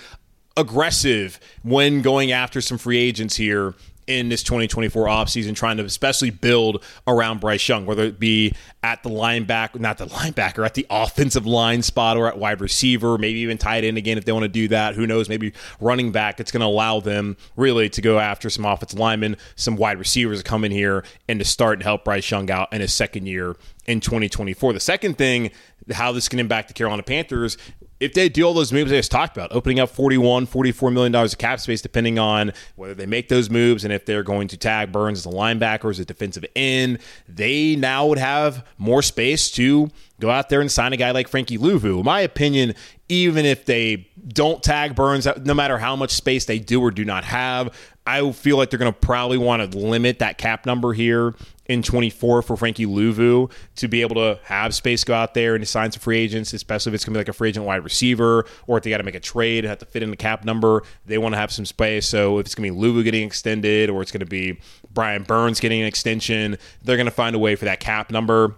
aggressive 0.56 1.38
when 1.62 2.02
going 2.02 2.32
after 2.32 2.60
some 2.60 2.78
free 2.78 2.98
agents 2.98 3.36
here 3.36 3.74
in 4.08 4.30
this 4.30 4.42
2024 4.42 5.06
offseason, 5.06 5.54
trying 5.54 5.76
to 5.76 5.84
especially 5.84 6.30
build 6.30 6.82
around 7.06 7.40
Bryce 7.40 7.68
Young, 7.68 7.84
whether 7.84 8.04
it 8.04 8.18
be 8.18 8.54
at 8.82 9.02
the 9.02 9.10
linebacker, 9.10 9.78
not 9.78 9.98
the 9.98 10.06
linebacker, 10.06 10.64
at 10.64 10.72
the 10.72 10.86
offensive 10.88 11.46
line 11.46 11.82
spot 11.82 12.16
or 12.16 12.26
at 12.26 12.38
wide 12.38 12.62
receiver, 12.62 13.18
maybe 13.18 13.40
even 13.40 13.58
tight 13.58 13.84
end 13.84 13.98
again 13.98 14.16
if 14.16 14.24
they 14.24 14.32
want 14.32 14.44
to 14.44 14.48
do 14.48 14.66
that. 14.68 14.94
Who 14.94 15.06
knows? 15.06 15.28
Maybe 15.28 15.52
running 15.78 16.10
back. 16.10 16.40
It's 16.40 16.50
going 16.50 16.62
to 16.62 16.66
allow 16.66 17.00
them 17.00 17.36
really 17.54 17.90
to 17.90 18.00
go 18.00 18.18
after 18.18 18.48
some 18.48 18.64
offensive 18.64 18.98
linemen, 18.98 19.36
some 19.56 19.76
wide 19.76 19.98
receivers 19.98 20.38
to 20.38 20.44
come 20.44 20.64
in 20.64 20.72
here 20.72 21.04
and 21.28 21.38
to 21.38 21.44
start 21.44 21.74
and 21.74 21.82
help 21.82 22.04
Bryce 22.04 22.28
Young 22.30 22.50
out 22.50 22.72
in 22.72 22.80
his 22.80 22.94
second 22.94 23.26
year 23.26 23.56
in 23.86 24.00
2024. 24.00 24.72
The 24.72 24.80
second 24.80 25.18
thing, 25.18 25.50
how 25.92 26.12
this 26.12 26.28
can 26.28 26.38
impact 26.38 26.68
the 26.68 26.74
Carolina 26.74 27.02
Panthers 27.02 27.56
if 28.00 28.14
they 28.14 28.28
do 28.28 28.44
all 28.44 28.54
those 28.54 28.72
moves 28.72 28.92
I 28.92 28.96
just 28.96 29.10
talked 29.10 29.36
about, 29.36 29.52
opening 29.52 29.80
up 29.80 29.90
41, 29.90 30.46
44 30.46 30.90
million 30.90 31.12
dollars 31.12 31.32
of 31.32 31.38
cap 31.38 31.60
space, 31.60 31.82
depending 31.82 32.18
on 32.18 32.52
whether 32.76 32.94
they 32.94 33.06
make 33.06 33.28
those 33.28 33.50
moves 33.50 33.84
and 33.84 33.92
if 33.92 34.06
they're 34.06 34.22
going 34.22 34.48
to 34.48 34.56
tag 34.56 34.92
Burns 34.92 35.18
as 35.18 35.26
a 35.26 35.36
linebacker, 35.36 35.90
as 35.90 35.98
a 35.98 36.04
defensive 36.04 36.44
end, 36.54 36.98
they 37.28 37.74
now 37.76 38.06
would 38.06 38.18
have 38.18 38.64
more 38.78 39.02
space 39.02 39.50
to 39.52 39.90
go 40.20 40.30
out 40.30 40.48
there 40.48 40.60
and 40.60 40.70
sign 40.70 40.92
a 40.92 40.96
guy 40.96 41.10
like 41.10 41.28
Frankie 41.28 41.58
Luvu. 41.58 41.98
In 41.98 42.04
my 42.04 42.20
opinion, 42.20 42.74
even 43.08 43.44
if 43.44 43.64
they 43.64 44.08
don't 44.28 44.62
tag 44.62 44.94
Burns, 44.94 45.26
no 45.44 45.54
matter 45.54 45.78
how 45.78 45.96
much 45.96 46.12
space 46.12 46.44
they 46.44 46.58
do 46.58 46.80
or 46.80 46.90
do 46.90 47.04
not 47.04 47.24
have, 47.24 47.74
I 48.06 48.30
feel 48.32 48.56
like 48.56 48.70
they're 48.70 48.78
going 48.78 48.92
to 48.92 48.98
probably 48.98 49.38
want 49.38 49.70
to 49.70 49.78
limit 49.78 50.20
that 50.20 50.38
cap 50.38 50.66
number 50.66 50.92
here 50.92 51.34
in 51.68 51.82
24 51.82 52.42
for 52.42 52.56
Frankie 52.56 52.86
Luvu 52.86 53.52
to 53.76 53.88
be 53.88 54.00
able 54.00 54.16
to 54.16 54.40
have 54.44 54.74
space 54.74 55.04
go 55.04 55.14
out 55.14 55.34
there 55.34 55.54
and 55.54 55.68
sign 55.68 55.92
some 55.92 56.00
free 56.00 56.18
agents, 56.18 56.52
especially 56.54 56.90
if 56.90 56.94
it's 56.94 57.04
going 57.04 57.12
to 57.12 57.18
be 57.18 57.20
like 57.20 57.28
a 57.28 57.32
free 57.32 57.50
agent 57.50 57.66
wide 57.66 57.84
receiver 57.84 58.46
or 58.66 58.78
if 58.78 58.84
they 58.84 58.90
got 58.90 58.98
to 58.98 59.04
make 59.04 59.14
a 59.14 59.20
trade 59.20 59.64
and 59.64 59.68
have 59.68 59.78
to 59.78 59.86
fit 59.86 60.02
in 60.02 60.10
the 60.10 60.16
cap 60.16 60.44
number. 60.44 60.82
They 61.06 61.18
want 61.18 61.34
to 61.34 61.38
have 61.38 61.52
some 61.52 61.66
space. 61.66 62.06
So 62.06 62.38
if 62.38 62.46
it's 62.46 62.54
going 62.54 62.72
to 62.72 62.74
be 62.74 62.80
Luvu 62.80 63.04
getting 63.04 63.26
extended 63.26 63.90
or 63.90 64.00
it's 64.00 64.10
going 64.10 64.20
to 64.20 64.26
be 64.26 64.58
Brian 64.92 65.22
Burns 65.22 65.60
getting 65.60 65.80
an 65.80 65.86
extension, 65.86 66.56
they're 66.82 66.96
going 66.96 67.06
to 67.06 67.12
find 67.12 67.36
a 67.36 67.38
way 67.38 67.54
for 67.54 67.66
that 67.66 67.80
cap 67.80 68.10
number 68.10 68.54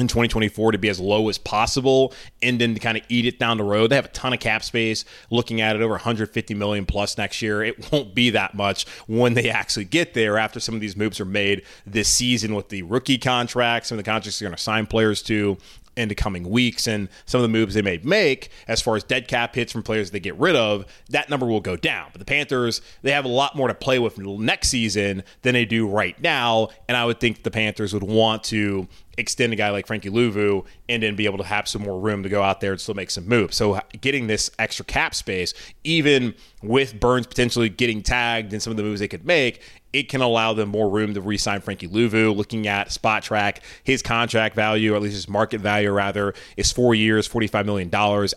in 0.00 0.08
2024 0.08 0.72
to 0.72 0.78
be 0.78 0.88
as 0.88 0.98
low 0.98 1.28
as 1.28 1.38
possible 1.38 2.12
and 2.42 2.60
then 2.60 2.74
to 2.74 2.80
kind 2.80 2.96
of 2.96 3.04
eat 3.08 3.26
it 3.26 3.38
down 3.38 3.56
the 3.56 3.64
road. 3.64 3.90
They 3.90 3.96
have 3.96 4.06
a 4.06 4.08
ton 4.08 4.32
of 4.32 4.40
cap 4.40 4.62
space 4.62 5.04
looking 5.30 5.60
at 5.60 5.76
it 5.76 5.82
over 5.82 5.92
150 5.92 6.54
million 6.54 6.86
plus 6.86 7.16
next 7.18 7.42
year. 7.42 7.62
It 7.62 7.92
won't 7.92 8.14
be 8.14 8.30
that 8.30 8.54
much 8.54 8.86
when 9.06 9.34
they 9.34 9.50
actually 9.50 9.84
get 9.84 10.14
there 10.14 10.38
after 10.38 10.60
some 10.60 10.74
of 10.74 10.80
these 10.80 10.96
moves 10.96 11.20
are 11.20 11.24
made 11.24 11.62
this 11.86 12.08
season 12.08 12.54
with 12.54 12.68
the 12.68 12.82
rookie 12.82 13.18
contracts, 13.18 13.88
some 13.88 13.98
of 13.98 14.04
the 14.04 14.10
contracts 14.10 14.38
they're 14.38 14.48
going 14.48 14.56
to 14.56 14.62
sign 14.62 14.86
players 14.86 15.22
to 15.22 15.56
in 15.96 16.08
the 16.08 16.14
coming 16.14 16.48
weeks 16.48 16.86
and 16.86 17.08
some 17.26 17.40
of 17.40 17.42
the 17.42 17.48
moves 17.48 17.74
they 17.74 17.82
may 17.82 17.98
make 18.02 18.50
as 18.68 18.80
far 18.80 18.96
as 18.96 19.04
dead 19.04 19.28
cap 19.28 19.54
hits 19.54 19.72
from 19.72 19.82
players 19.82 20.10
they 20.10 20.20
get 20.20 20.36
rid 20.36 20.56
of, 20.56 20.86
that 21.08 21.28
number 21.28 21.46
will 21.46 21.60
go 21.60 21.76
down. 21.76 22.08
But 22.12 22.20
the 22.20 22.24
Panthers, 22.24 22.80
they 23.02 23.12
have 23.12 23.24
a 23.24 23.28
lot 23.28 23.56
more 23.56 23.68
to 23.68 23.74
play 23.74 23.98
with 23.98 24.18
next 24.18 24.68
season 24.68 25.22
than 25.42 25.54
they 25.54 25.64
do 25.64 25.86
right 25.86 26.20
now. 26.20 26.68
And 26.88 26.96
I 26.96 27.04
would 27.04 27.20
think 27.20 27.42
the 27.42 27.50
Panthers 27.50 27.92
would 27.92 28.02
want 28.02 28.44
to 28.44 28.88
extend 29.20 29.52
a 29.52 29.56
guy 29.56 29.70
like 29.70 29.86
Frankie 29.86 30.10
Luvu 30.10 30.64
and 30.88 31.02
then 31.02 31.14
be 31.14 31.26
able 31.26 31.38
to 31.38 31.44
have 31.44 31.68
some 31.68 31.82
more 31.82 32.00
room 32.00 32.22
to 32.22 32.28
go 32.28 32.42
out 32.42 32.60
there 32.60 32.72
and 32.72 32.80
still 32.80 32.94
make 32.94 33.10
some 33.10 33.28
moves. 33.28 33.56
So 33.56 33.80
getting 34.00 34.26
this 34.26 34.50
extra 34.58 34.84
cap 34.84 35.14
space, 35.14 35.54
even 35.84 36.34
with 36.62 36.98
Burns 36.98 37.26
potentially 37.26 37.68
getting 37.68 38.02
tagged 38.02 38.52
and 38.52 38.62
some 38.62 38.72
of 38.72 38.76
the 38.76 38.82
moves 38.82 39.00
they 39.00 39.08
could 39.08 39.24
make, 39.24 39.62
it 39.92 40.08
can 40.08 40.20
allow 40.20 40.52
them 40.52 40.68
more 40.68 40.88
room 40.88 41.14
to 41.14 41.20
re-sign 41.20 41.60
Frankie 41.60 41.88
Luvu. 41.88 42.34
Looking 42.34 42.66
at 42.66 42.88
Spotrac, 42.88 43.58
his 43.84 44.02
contract 44.02 44.54
value, 44.54 44.92
or 44.92 44.96
at 44.96 45.02
least 45.02 45.14
his 45.14 45.28
market 45.28 45.60
value 45.60 45.90
rather, 45.90 46.34
is 46.56 46.72
four 46.72 46.94
years, 46.94 47.28
$45 47.28 47.66
million, 47.66 47.90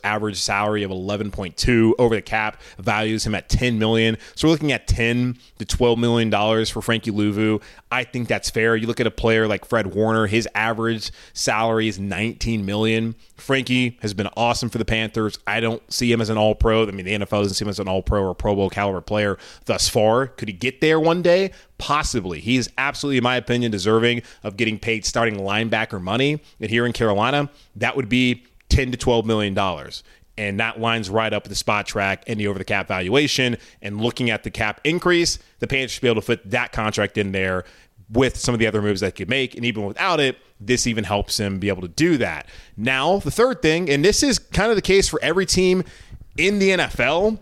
average 0.04 0.40
salary 0.40 0.84
of 0.84 0.92
11.2 0.92 1.94
over 2.00 2.16
the 2.16 2.22
cap, 2.22 2.60
values 2.78 3.26
him 3.26 3.36
at 3.36 3.50
10 3.50 3.78
million. 3.78 4.18
So 4.36 4.48
we're 4.48 4.54
looking 4.54 4.72
at 4.72 4.88
10 4.88 5.38
to 5.60 5.66
12 5.66 6.00
million 6.00 6.30
dollars 6.30 6.70
for 6.70 6.82
Frankie 6.82 7.12
Luvu. 7.12 7.62
I 7.92 8.04
think 8.04 8.28
that's 8.28 8.50
fair. 8.50 8.76
You 8.76 8.88
look 8.88 9.00
at 9.00 9.08
a 9.08 9.12
player 9.12 9.48
like 9.48 9.66
Fred 9.66 9.94
Warner, 9.94 10.26
his 10.26 10.48
average 10.56 11.12
salary 11.34 11.88
is 11.88 12.00
19 12.00 12.66
million. 12.66 13.16
Frankie 13.38 13.98
has 14.02 14.14
been 14.14 14.30
awesome 14.36 14.70
for 14.70 14.78
the 14.78 14.86
Panthers. 14.86 15.38
I 15.46 15.60
don't 15.60 15.82
see 15.92 16.12
him 16.12 16.22
as 16.22 16.30
an 16.30 16.38
all 16.38 16.56
pro. 16.56 16.88
I 16.88 16.92
mean, 16.92 17.06
the 17.06 17.14
NFL 17.14 17.44
doesn't 17.44 17.56
see 17.56 17.66
him 17.66 17.70
as 17.70 17.80
an 17.80 17.88
all 17.88 18.02
pro 18.02 18.24
or 18.24 18.34
Pro 18.34 18.56
Bowl 18.56 18.70
caliber 18.70 19.02
player 19.02 19.38
thus 19.66 19.90
far. 19.90 20.28
Could 20.28 20.48
he 20.48 20.54
get 20.54 20.82
there 20.82 21.00
one 21.00 21.22
day? 21.22 21.43
Possibly. 21.78 22.40
He 22.40 22.58
is 22.58 22.70
absolutely, 22.78 23.18
in 23.18 23.24
my 23.24 23.36
opinion, 23.36 23.72
deserving 23.72 24.22
of 24.44 24.58
getting 24.58 24.80
paid 24.80 25.06
starting 25.06 25.36
linebacker 25.36 26.02
money. 26.02 26.42
And 26.60 26.70
here 26.70 26.86
in 26.86 26.94
Carolina, 26.94 27.50
that 27.76 27.96
would 27.96 28.10
be 28.10 28.46
10 28.70 28.92
to 28.92 28.98
12 28.98 29.26
million 29.26 29.54
dollars 29.54 30.04
and 30.38 30.60
that 30.60 30.80
lines 30.80 31.10
right 31.10 31.32
up 31.32 31.48
with 31.48 31.58
the 31.58 31.64
Spotrac 31.64 32.24
and 32.28 32.40
the 32.40 32.48
over 32.48 32.58
the 32.58 32.66
cap 32.66 32.88
valuation. 32.88 33.58
And 33.82 34.02
looking 34.02 34.30
at 34.30 34.44
the 34.44 34.52
cap 34.52 34.82
increase, 34.84 35.40
the 35.60 35.68
Panthers 35.68 35.92
should 35.92 36.02
be 36.02 36.08
able 36.08 36.22
to 36.22 36.26
fit 36.26 36.50
that 36.50 36.72
contract 36.72 37.18
in 37.18 37.32
there 37.32 37.66
with 38.12 38.38
some 38.38 38.54
of 38.54 38.60
the 38.60 38.68
other 38.68 38.82
moves 38.82 39.02
that 39.02 39.16
could 39.16 39.30
make. 39.30 39.56
And 39.56 39.66
even 39.66 39.86
without 39.86 40.20
it, 40.20 40.38
this 40.60 40.88
even 40.88 41.04
helps 41.04 41.40
him 41.40 41.60
be 41.60 41.68
able 41.70 41.82
to 41.82 41.88
do 41.88 42.18
that. 42.18 42.48
Now, 42.78 43.18
the 43.18 43.32
third 43.32 43.62
thing, 43.62 43.90
and 43.90 44.04
this 44.04 44.24
is 44.24 44.40
kind 44.40 44.70
of 44.70 44.76
the 44.76 44.82
case 44.82 45.08
for 45.08 45.20
every 45.22 45.46
team 45.46 45.84
in 46.38 46.60
the 46.60 46.70
NFL, 46.72 47.40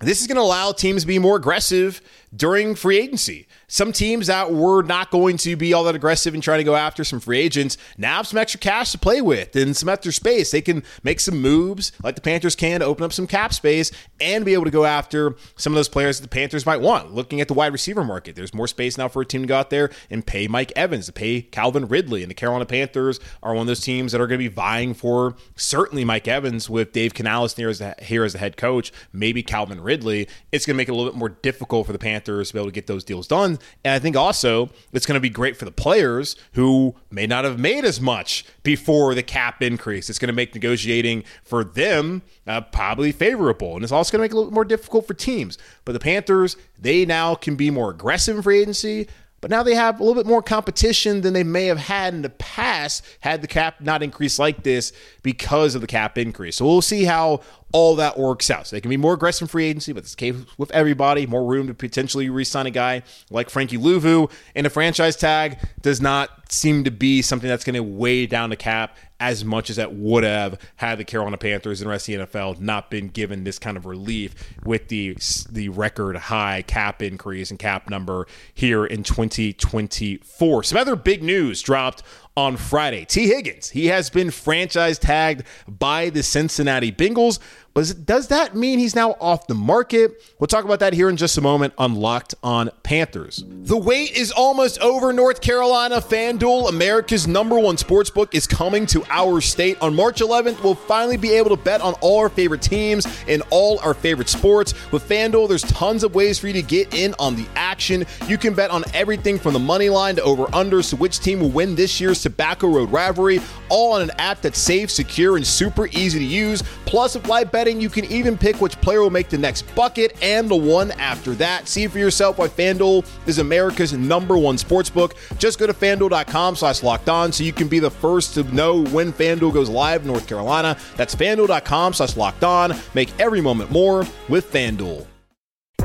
this 0.00 0.20
is 0.20 0.26
going 0.26 0.36
to 0.36 0.42
allow 0.42 0.72
teams 0.72 1.02
to 1.02 1.06
be 1.06 1.18
more 1.18 1.36
aggressive 1.36 2.00
during 2.34 2.74
free 2.74 2.98
agency. 2.98 3.46
Some 3.66 3.92
teams 3.92 4.28
that 4.28 4.52
were 4.52 4.82
not 4.82 5.10
going 5.10 5.36
to 5.38 5.56
be 5.56 5.72
all 5.72 5.84
that 5.84 5.94
aggressive 5.94 6.34
in 6.34 6.40
trying 6.40 6.58
to 6.58 6.64
go 6.64 6.74
after 6.74 7.04
some 7.04 7.20
free 7.20 7.38
agents 7.38 7.76
now 7.96 8.16
have 8.16 8.26
some 8.26 8.38
extra 8.38 8.60
cash 8.60 8.92
to 8.92 8.98
play 8.98 9.20
with 9.20 9.54
and 9.56 9.76
some 9.76 9.88
extra 9.88 10.12
space. 10.12 10.50
They 10.50 10.60
can 10.60 10.82
make 11.02 11.20
some 11.20 11.40
moves 11.40 11.92
like 12.02 12.14
the 12.14 12.20
Panthers 12.20 12.54
can 12.54 12.80
to 12.80 12.86
open 12.86 13.04
up 13.04 13.12
some 13.12 13.26
cap 13.26 13.52
space 13.52 13.90
and 14.20 14.44
be 14.44 14.54
able 14.54 14.64
to 14.64 14.70
go 14.70 14.84
after 14.84 15.36
some 15.56 15.72
of 15.72 15.76
those 15.76 15.88
players 15.88 16.18
that 16.18 16.22
the 16.22 16.34
Panthers 16.34 16.66
might 16.66 16.80
want. 16.80 17.14
Looking 17.14 17.40
at 17.40 17.48
the 17.48 17.54
wide 17.54 17.72
receiver 17.72 18.04
market, 18.04 18.36
there's 18.36 18.54
more 18.54 18.68
space 18.68 18.98
now 18.98 19.08
for 19.08 19.22
a 19.22 19.26
team 19.26 19.42
to 19.42 19.46
go 19.46 19.56
out 19.56 19.70
there 19.70 19.90
and 20.10 20.24
pay 20.24 20.48
Mike 20.48 20.72
Evans, 20.76 21.06
to 21.06 21.12
pay 21.12 21.42
Calvin 21.42 21.88
Ridley. 21.88 22.22
And 22.22 22.30
the 22.30 22.34
Carolina 22.34 22.66
Panthers 22.66 23.20
are 23.42 23.54
one 23.54 23.62
of 23.62 23.66
those 23.66 23.80
teams 23.80 24.12
that 24.12 24.20
are 24.20 24.26
going 24.26 24.40
to 24.40 24.48
be 24.48 24.54
vying 24.54 24.94
for 24.94 25.34
certainly 25.56 26.04
Mike 26.04 26.28
Evans 26.28 26.68
with 26.68 26.92
Dave 26.92 27.14
Canales 27.14 27.54
here 27.54 27.68
as 27.68 27.78
the, 27.78 27.94
here 28.00 28.24
as 28.24 28.32
the 28.34 28.38
head 28.38 28.56
coach, 28.56 28.92
maybe 29.12 29.42
Calvin 29.42 29.80
Ridley. 29.80 30.28
It's 30.52 30.66
going 30.66 30.74
to 30.74 30.78
make 30.78 30.88
it 30.88 30.92
a 30.92 30.94
little 30.94 31.12
bit 31.12 31.18
more 31.18 31.28
difficult 31.28 31.86
for 31.86 31.92
the 31.92 31.98
Panthers 31.98 32.17
to 32.24 32.52
be 32.52 32.58
able 32.58 32.68
to 32.68 32.72
get 32.72 32.86
those 32.86 33.04
deals 33.04 33.26
done 33.26 33.58
and 33.84 33.94
I 33.94 33.98
think 33.98 34.16
also 34.16 34.70
it's 34.92 35.06
going 35.06 35.14
to 35.14 35.20
be 35.20 35.30
great 35.30 35.56
for 35.56 35.64
the 35.64 35.70
players 35.70 36.36
who 36.52 36.94
may 37.10 37.26
not 37.26 37.44
have 37.44 37.58
made 37.58 37.84
as 37.84 38.00
much 38.00 38.44
before 38.62 39.14
the 39.14 39.22
cap 39.22 39.62
increase. 39.62 40.10
It's 40.10 40.18
going 40.18 40.28
to 40.28 40.34
make 40.34 40.54
negotiating 40.54 41.24
for 41.42 41.64
them 41.64 42.22
uh, 42.46 42.62
probably 42.62 43.12
favorable. 43.12 43.74
And 43.74 43.82
it's 43.82 43.92
also 43.92 44.12
going 44.12 44.20
to 44.20 44.22
make 44.24 44.32
it 44.32 44.34
a 44.34 44.38
little 44.38 44.52
more 44.52 44.64
difficult 44.64 45.06
for 45.06 45.14
teams. 45.14 45.58
But 45.84 45.92
the 45.92 46.00
Panthers, 46.00 46.56
they 46.78 47.04
now 47.04 47.34
can 47.34 47.56
be 47.56 47.70
more 47.70 47.90
aggressive 47.90 48.36
in 48.36 48.42
free 48.42 48.60
agency. 48.60 49.08
But 49.40 49.50
now 49.50 49.62
they 49.62 49.74
have 49.74 50.00
a 50.00 50.04
little 50.04 50.20
bit 50.20 50.28
more 50.28 50.42
competition 50.42 51.20
than 51.20 51.32
they 51.32 51.44
may 51.44 51.66
have 51.66 51.78
had 51.78 52.12
in 52.12 52.22
the 52.22 52.30
past 52.30 53.04
had 53.20 53.40
the 53.40 53.46
cap 53.46 53.80
not 53.80 54.02
increased 54.02 54.38
like 54.38 54.64
this 54.64 54.92
because 55.22 55.74
of 55.74 55.80
the 55.80 55.86
cap 55.86 56.18
increase. 56.18 56.56
So 56.56 56.66
we'll 56.66 56.82
see 56.82 57.04
how 57.04 57.42
all 57.72 57.94
that 57.96 58.18
works 58.18 58.50
out. 58.50 58.66
So 58.66 58.74
they 58.74 58.80
can 58.80 58.88
be 58.88 58.96
more 58.96 59.14
aggressive 59.14 59.42
in 59.42 59.48
free 59.48 59.66
agency, 59.66 59.92
but 59.92 60.02
it's 60.02 60.14
case 60.14 60.34
with 60.56 60.70
everybody. 60.72 61.26
More 61.26 61.44
room 61.44 61.68
to 61.68 61.74
potentially 61.74 62.28
re-sign 62.30 62.66
a 62.66 62.70
guy 62.70 63.02
like 63.30 63.50
Frankie 63.50 63.78
Luvu, 63.78 64.30
and 64.54 64.66
a 64.66 64.70
franchise 64.70 65.16
tag 65.16 65.58
does 65.82 66.00
not 66.00 66.50
seem 66.50 66.82
to 66.84 66.90
be 66.90 67.22
something 67.22 67.48
that's 67.48 67.64
going 67.64 67.74
to 67.74 67.82
weigh 67.82 68.26
down 68.26 68.50
the 68.50 68.56
cap 68.56 68.96
as 69.20 69.44
much 69.44 69.68
as 69.68 69.76
that 69.76 69.94
would 69.94 70.22
have 70.24 70.58
had 70.76 70.98
the 70.98 71.04
Carolina 71.04 71.36
Panthers 71.36 71.80
and 71.80 71.90
rest 71.90 72.08
of 72.08 72.18
the 72.18 72.26
NFL 72.26 72.60
not 72.60 72.90
been 72.90 73.08
given 73.08 73.44
this 73.44 73.58
kind 73.58 73.76
of 73.76 73.86
relief 73.86 74.34
with 74.64 74.88
the 74.88 75.16
the 75.50 75.68
record 75.68 76.16
high 76.16 76.62
cap 76.62 77.02
increase 77.02 77.50
and 77.50 77.58
cap 77.58 77.90
number 77.90 78.26
here 78.54 78.86
in 78.86 79.02
2024. 79.02 80.62
Some 80.62 80.78
other 80.78 80.96
big 80.96 81.22
news 81.22 81.62
dropped 81.62 82.02
on 82.38 82.56
Friday. 82.56 83.04
Tee 83.04 83.26
Higgins, 83.26 83.70
he 83.70 83.86
has 83.86 84.10
been 84.10 84.30
franchise 84.30 84.96
tagged 84.96 85.42
by 85.66 86.08
the 86.08 86.22
Cincinnati 86.22 86.92
Bengals. 86.92 87.40
But 87.78 87.94
does 88.04 88.26
that 88.28 88.56
mean 88.56 88.80
he's 88.80 88.96
now 88.96 89.12
off 89.20 89.46
the 89.46 89.54
market? 89.54 90.20
We'll 90.40 90.48
talk 90.48 90.64
about 90.64 90.80
that 90.80 90.94
here 90.94 91.08
in 91.08 91.16
just 91.16 91.38
a 91.38 91.40
moment 91.40 91.74
on 91.78 91.94
Locked 91.94 92.34
on 92.42 92.70
Panthers. 92.82 93.44
The 93.46 93.76
wait 93.76 94.16
is 94.16 94.32
almost 94.32 94.80
over. 94.80 95.12
North 95.12 95.40
Carolina 95.40 96.00
FanDuel, 96.00 96.70
America's 96.70 97.28
number 97.28 97.56
one 97.56 97.76
sports 97.76 98.10
book, 98.10 98.34
is 98.34 98.48
coming 98.48 98.84
to 98.86 99.04
our 99.10 99.40
state. 99.40 99.80
On 99.80 99.94
March 99.94 100.20
11th, 100.20 100.60
we'll 100.64 100.74
finally 100.74 101.16
be 101.16 101.30
able 101.34 101.50
to 101.50 101.62
bet 101.62 101.80
on 101.80 101.94
all 102.00 102.18
our 102.18 102.28
favorite 102.28 102.62
teams 102.62 103.06
and 103.28 103.44
all 103.50 103.78
our 103.80 103.94
favorite 103.94 104.28
sports. 104.28 104.74
With 104.90 105.08
FanDuel, 105.08 105.48
there's 105.48 105.62
tons 105.62 106.02
of 106.02 106.16
ways 106.16 106.38
for 106.40 106.48
you 106.48 106.54
to 106.54 106.62
get 106.62 106.94
in 106.94 107.14
on 107.20 107.36
the 107.36 107.46
action. 107.54 108.06
You 108.26 108.38
can 108.38 108.54
bet 108.54 108.70
on 108.70 108.82
everything 108.92 109.38
from 109.38 109.52
the 109.52 109.60
money 109.60 109.88
line 109.88 110.16
to 110.16 110.22
over 110.22 110.46
unders 110.46 110.90
to 110.90 110.96
which 110.96 111.20
team 111.20 111.38
will 111.38 111.50
win 111.50 111.76
this 111.76 112.00
year's 112.00 112.20
Tobacco 112.28 112.68
Road 112.68 112.90
rivalry, 112.90 113.40
all 113.68 113.92
on 113.92 114.02
an 114.02 114.10
app 114.18 114.42
that's 114.42 114.58
safe, 114.58 114.90
secure, 114.90 115.36
and 115.36 115.46
super 115.46 115.86
easy 115.88 116.18
to 116.18 116.24
use. 116.24 116.62
Plus, 116.84 117.14
with 117.14 117.26
live 117.26 117.50
betting, 117.50 117.80
you 117.80 117.88
can 117.88 118.04
even 118.06 118.36
pick 118.36 118.60
which 118.60 118.78
player 118.80 119.00
will 119.00 119.10
make 119.10 119.28
the 119.28 119.38
next 119.38 119.62
bucket 119.74 120.16
and 120.22 120.48
the 120.48 120.56
one 120.56 120.90
after 120.92 121.32
that. 121.34 121.68
See 121.68 121.86
for 121.86 121.98
yourself 121.98 122.38
why 122.38 122.48
FanDuel 122.48 123.06
is 123.26 123.38
America's 123.38 123.92
number 123.92 124.36
one 124.36 124.56
sportsbook. 124.56 125.12
Just 125.38 125.58
go 125.58 125.66
to 125.66 125.74
fanduel.com 125.74 126.56
slash 126.56 126.82
locked 126.82 127.08
on 127.08 127.32
so 127.32 127.44
you 127.44 127.52
can 127.52 127.68
be 127.68 127.78
the 127.78 127.90
first 127.90 128.34
to 128.34 128.42
know 128.54 128.84
when 128.86 129.12
FanDuel 129.12 129.52
goes 129.52 129.68
live 129.70 130.02
in 130.02 130.08
North 130.08 130.26
Carolina. 130.26 130.76
That's 130.96 131.14
fanduel.com 131.14 131.94
slash 131.94 132.16
locked 132.16 132.44
on. 132.44 132.74
Make 132.94 133.08
every 133.18 133.40
moment 133.40 133.70
more 133.70 134.06
with 134.28 134.52
FanDuel. 134.52 135.06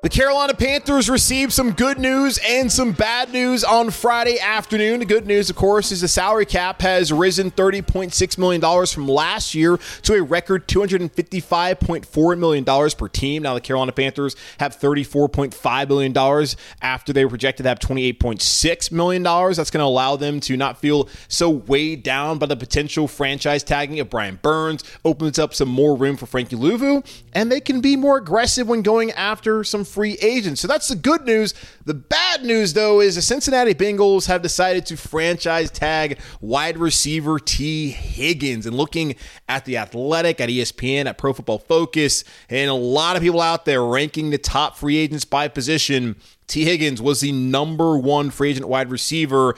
The 0.00 0.08
Carolina 0.08 0.54
Panthers 0.54 1.10
received 1.10 1.52
some 1.52 1.72
good 1.72 1.98
news 1.98 2.38
and 2.48 2.70
some 2.70 2.92
bad 2.92 3.32
news 3.32 3.64
on 3.64 3.90
Friday 3.90 4.38
afternoon. 4.38 5.00
The 5.00 5.06
good 5.06 5.26
news, 5.26 5.50
of 5.50 5.56
course, 5.56 5.90
is 5.90 6.02
the 6.02 6.06
salary 6.06 6.46
cap 6.46 6.80
has 6.82 7.12
risen 7.12 7.50
$30.6 7.50 8.38
million 8.38 8.86
from 8.86 9.08
last 9.08 9.56
year 9.56 9.76
to 10.02 10.14
a 10.14 10.22
record 10.22 10.68
$255.4 10.68 12.38
million 12.38 12.64
per 12.64 13.08
team. 13.08 13.42
Now, 13.42 13.54
the 13.54 13.60
Carolina 13.60 13.90
Panthers 13.90 14.36
have 14.60 14.78
$34.5 14.78 15.88
million 15.88 16.46
after 16.80 17.12
they 17.12 17.24
were 17.24 17.30
projected 17.30 17.64
to 17.64 17.68
have 17.68 17.80
$28.6 17.80 18.92
million. 18.92 19.24
That's 19.24 19.70
going 19.72 19.82
to 19.82 19.84
allow 19.84 20.14
them 20.14 20.38
to 20.42 20.56
not 20.56 20.78
feel 20.78 21.08
so 21.26 21.50
weighed 21.50 22.04
down 22.04 22.38
by 22.38 22.46
the 22.46 22.56
potential 22.56 23.08
franchise 23.08 23.64
tagging 23.64 23.98
of 23.98 24.10
Brian 24.10 24.38
Burns, 24.42 24.84
opens 25.04 25.40
up 25.40 25.54
some 25.54 25.68
more 25.68 25.96
room 25.96 26.16
for 26.16 26.26
Frankie 26.26 26.54
Luvu, 26.54 27.04
and 27.32 27.50
they 27.50 27.60
can 27.60 27.80
be 27.80 27.96
more 27.96 28.16
aggressive 28.16 28.68
when 28.68 28.82
going 28.82 29.10
after 29.10 29.64
some 29.64 29.86
free 29.88 30.14
agents. 30.20 30.60
So 30.60 30.68
that's 30.68 30.88
the 30.88 30.96
good 30.96 31.24
news. 31.24 31.54
The 31.84 31.94
bad 31.94 32.44
news, 32.44 32.74
though, 32.74 33.00
is 33.00 33.14
the 33.14 33.22
Cincinnati 33.22 33.74
Bengals 33.74 34.26
have 34.26 34.42
decided 34.42 34.86
to 34.86 34.96
franchise 34.96 35.70
tag 35.70 36.18
wide 36.40 36.78
receiver 36.78 37.38
Tee 37.38 37.90
Higgins. 37.90 38.66
And 38.66 38.76
looking 38.76 39.16
at 39.48 39.64
the 39.64 39.78
athletic, 39.78 40.40
at 40.40 40.48
ESPN, 40.48 41.06
at 41.06 41.18
Pro 41.18 41.32
Football 41.32 41.58
Focus, 41.58 42.24
and 42.48 42.70
a 42.70 42.74
lot 42.74 43.16
of 43.16 43.22
people 43.22 43.40
out 43.40 43.64
there 43.64 43.84
ranking 43.84 44.30
the 44.30 44.38
top 44.38 44.76
free 44.76 44.96
agents 44.96 45.24
by 45.24 45.48
position, 45.48 46.16
Tee 46.46 46.64
Higgins 46.64 47.02
was 47.02 47.20
the 47.20 47.32
number 47.32 47.98
one 47.98 48.30
free 48.30 48.50
agent 48.50 48.68
wide 48.68 48.90
receiver 48.90 49.54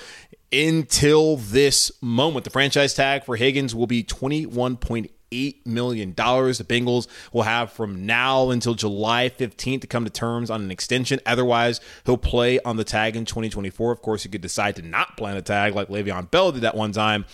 until 0.53 1.37
this 1.37 1.93
moment. 2.01 2.45
The 2.45 2.51
franchise 2.51 2.95
tag 2.95 3.25
for 3.25 3.37
Higgins 3.37 3.75
will 3.75 3.87
be 3.87 4.03
21.8 4.03 5.11
$8 5.31 5.67
million. 5.67 6.13
The 6.15 6.67
Bengals 6.69 7.07
will 7.33 7.43
have 7.43 7.73
from 7.73 8.07
now 8.07 8.51
until 8.51 8.75
July 8.75 9.29
15th 9.29 9.83
to 9.83 9.87
come 9.87 10.05
to 10.05 10.11
terms 10.11 10.51
on 10.51 10.63
an 10.63 10.71
extension. 10.71 11.21
Otherwise, 11.27 11.81
he'll 12.07 12.17
play 12.17 12.61
on 12.61 12.77
the 12.77 12.85
tag 12.85 13.17
in 13.17 13.25
2024. 13.25 13.93
Of 13.93 14.03
course, 14.03 14.23
he 14.23 14.29
could 14.29 14.41
decide 14.41 14.77
to 14.77 14.83
not 14.83 15.17
plan 15.17 15.37
a 15.37 15.43
tag 15.43 15.75
like 15.75 15.89
Le'Veon 15.89 16.31
Bell 16.31 16.53
did 16.53 16.63
that 16.63 16.75
one 16.75 16.93
time. 16.93 17.25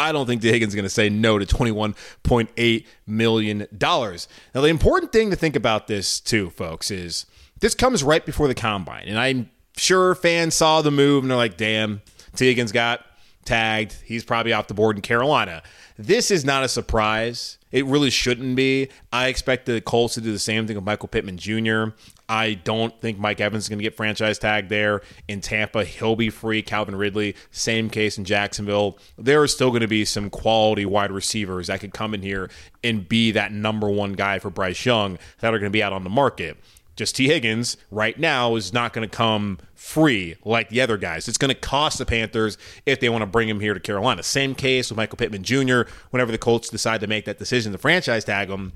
I 0.00 0.10
don't 0.10 0.26
think 0.26 0.42
the 0.42 0.50
Higgins 0.50 0.72
is 0.72 0.74
going 0.74 0.84
to 0.84 0.90
say 0.90 1.08
no 1.08 1.38
to 1.38 1.46
$21.8 1.46 2.86
million. 3.06 3.66
Now, 3.80 4.60
the 4.60 4.66
important 4.66 5.12
thing 5.12 5.30
to 5.30 5.36
think 5.36 5.54
about 5.54 5.86
this, 5.86 6.18
too, 6.18 6.50
folks, 6.50 6.90
is 6.90 7.26
this 7.60 7.74
comes 7.74 8.02
right 8.02 8.26
before 8.26 8.48
the 8.48 8.54
combine. 8.54 9.04
And 9.06 9.18
I'm 9.18 9.50
sure 9.76 10.16
fans 10.16 10.54
saw 10.54 10.82
the 10.82 10.90
move 10.90 11.22
and 11.22 11.30
they're 11.30 11.38
like, 11.38 11.56
damn, 11.56 12.02
Tee 12.34 12.46
Higgins 12.46 12.72
got 12.72 13.06
tagged. 13.44 13.96
He's 14.04 14.24
probably 14.24 14.52
off 14.52 14.68
the 14.68 14.74
board 14.74 14.96
in 14.96 15.02
Carolina. 15.02 15.62
This 15.98 16.30
is 16.30 16.44
not 16.44 16.64
a 16.64 16.68
surprise. 16.68 17.58
It 17.70 17.86
really 17.86 18.10
shouldn't 18.10 18.54
be. 18.54 18.88
I 19.12 19.28
expect 19.28 19.66
the 19.66 19.80
Colts 19.80 20.14
to 20.14 20.20
do 20.20 20.32
the 20.32 20.38
same 20.38 20.66
thing 20.66 20.76
with 20.76 20.84
Michael 20.84 21.08
Pittman 21.08 21.38
Jr. 21.38 21.94
I 22.28 22.54
don't 22.54 22.98
think 23.00 23.18
Mike 23.18 23.40
Evans 23.40 23.64
is 23.64 23.68
going 23.68 23.78
to 23.78 23.82
get 23.82 23.96
franchise 23.96 24.38
tag 24.38 24.68
there. 24.68 25.02
In 25.28 25.40
Tampa, 25.40 25.84
he'll 25.84 26.16
be 26.16 26.30
free. 26.30 26.62
Calvin 26.62 26.96
Ridley, 26.96 27.36
same 27.50 27.90
case 27.90 28.16
in 28.16 28.24
Jacksonville. 28.24 28.98
There 29.18 29.42
are 29.42 29.48
still 29.48 29.70
going 29.70 29.82
to 29.82 29.88
be 29.88 30.04
some 30.04 30.30
quality 30.30 30.86
wide 30.86 31.12
receivers 31.12 31.66
that 31.66 31.80
could 31.80 31.92
come 31.92 32.14
in 32.14 32.22
here 32.22 32.50
and 32.82 33.08
be 33.08 33.32
that 33.32 33.52
number 33.52 33.88
one 33.88 34.14
guy 34.14 34.38
for 34.38 34.50
Bryce 34.50 34.84
Young 34.86 35.18
that 35.40 35.52
are 35.52 35.58
going 35.58 35.70
to 35.70 35.76
be 35.76 35.82
out 35.82 35.92
on 35.92 36.04
the 36.04 36.10
market. 36.10 36.56
Just 37.02 37.16
Tee 37.16 37.26
Higgins 37.26 37.76
right 37.90 38.16
now 38.16 38.54
is 38.54 38.72
not 38.72 38.92
going 38.92 39.08
to 39.08 39.12
come 39.12 39.58
free 39.74 40.36
like 40.44 40.68
the 40.68 40.80
other 40.80 40.96
guys. 40.96 41.26
It's 41.26 41.36
going 41.36 41.52
to 41.52 41.60
cost 41.60 41.98
the 41.98 42.06
Panthers 42.06 42.56
if 42.86 43.00
they 43.00 43.08
want 43.08 43.22
to 43.22 43.26
bring 43.26 43.48
him 43.48 43.58
here 43.58 43.74
to 43.74 43.80
Carolina. 43.80 44.22
Same 44.22 44.54
case 44.54 44.88
with 44.88 44.96
Michael 44.98 45.16
Pittman 45.16 45.42
Jr. 45.42 45.80
Whenever 46.10 46.30
the 46.30 46.38
Colts 46.38 46.68
decide 46.68 47.00
to 47.00 47.08
make 47.08 47.24
that 47.24 47.40
decision 47.40 47.72
to 47.72 47.78
franchise 47.78 48.24
tag 48.24 48.50
him, 48.50 48.74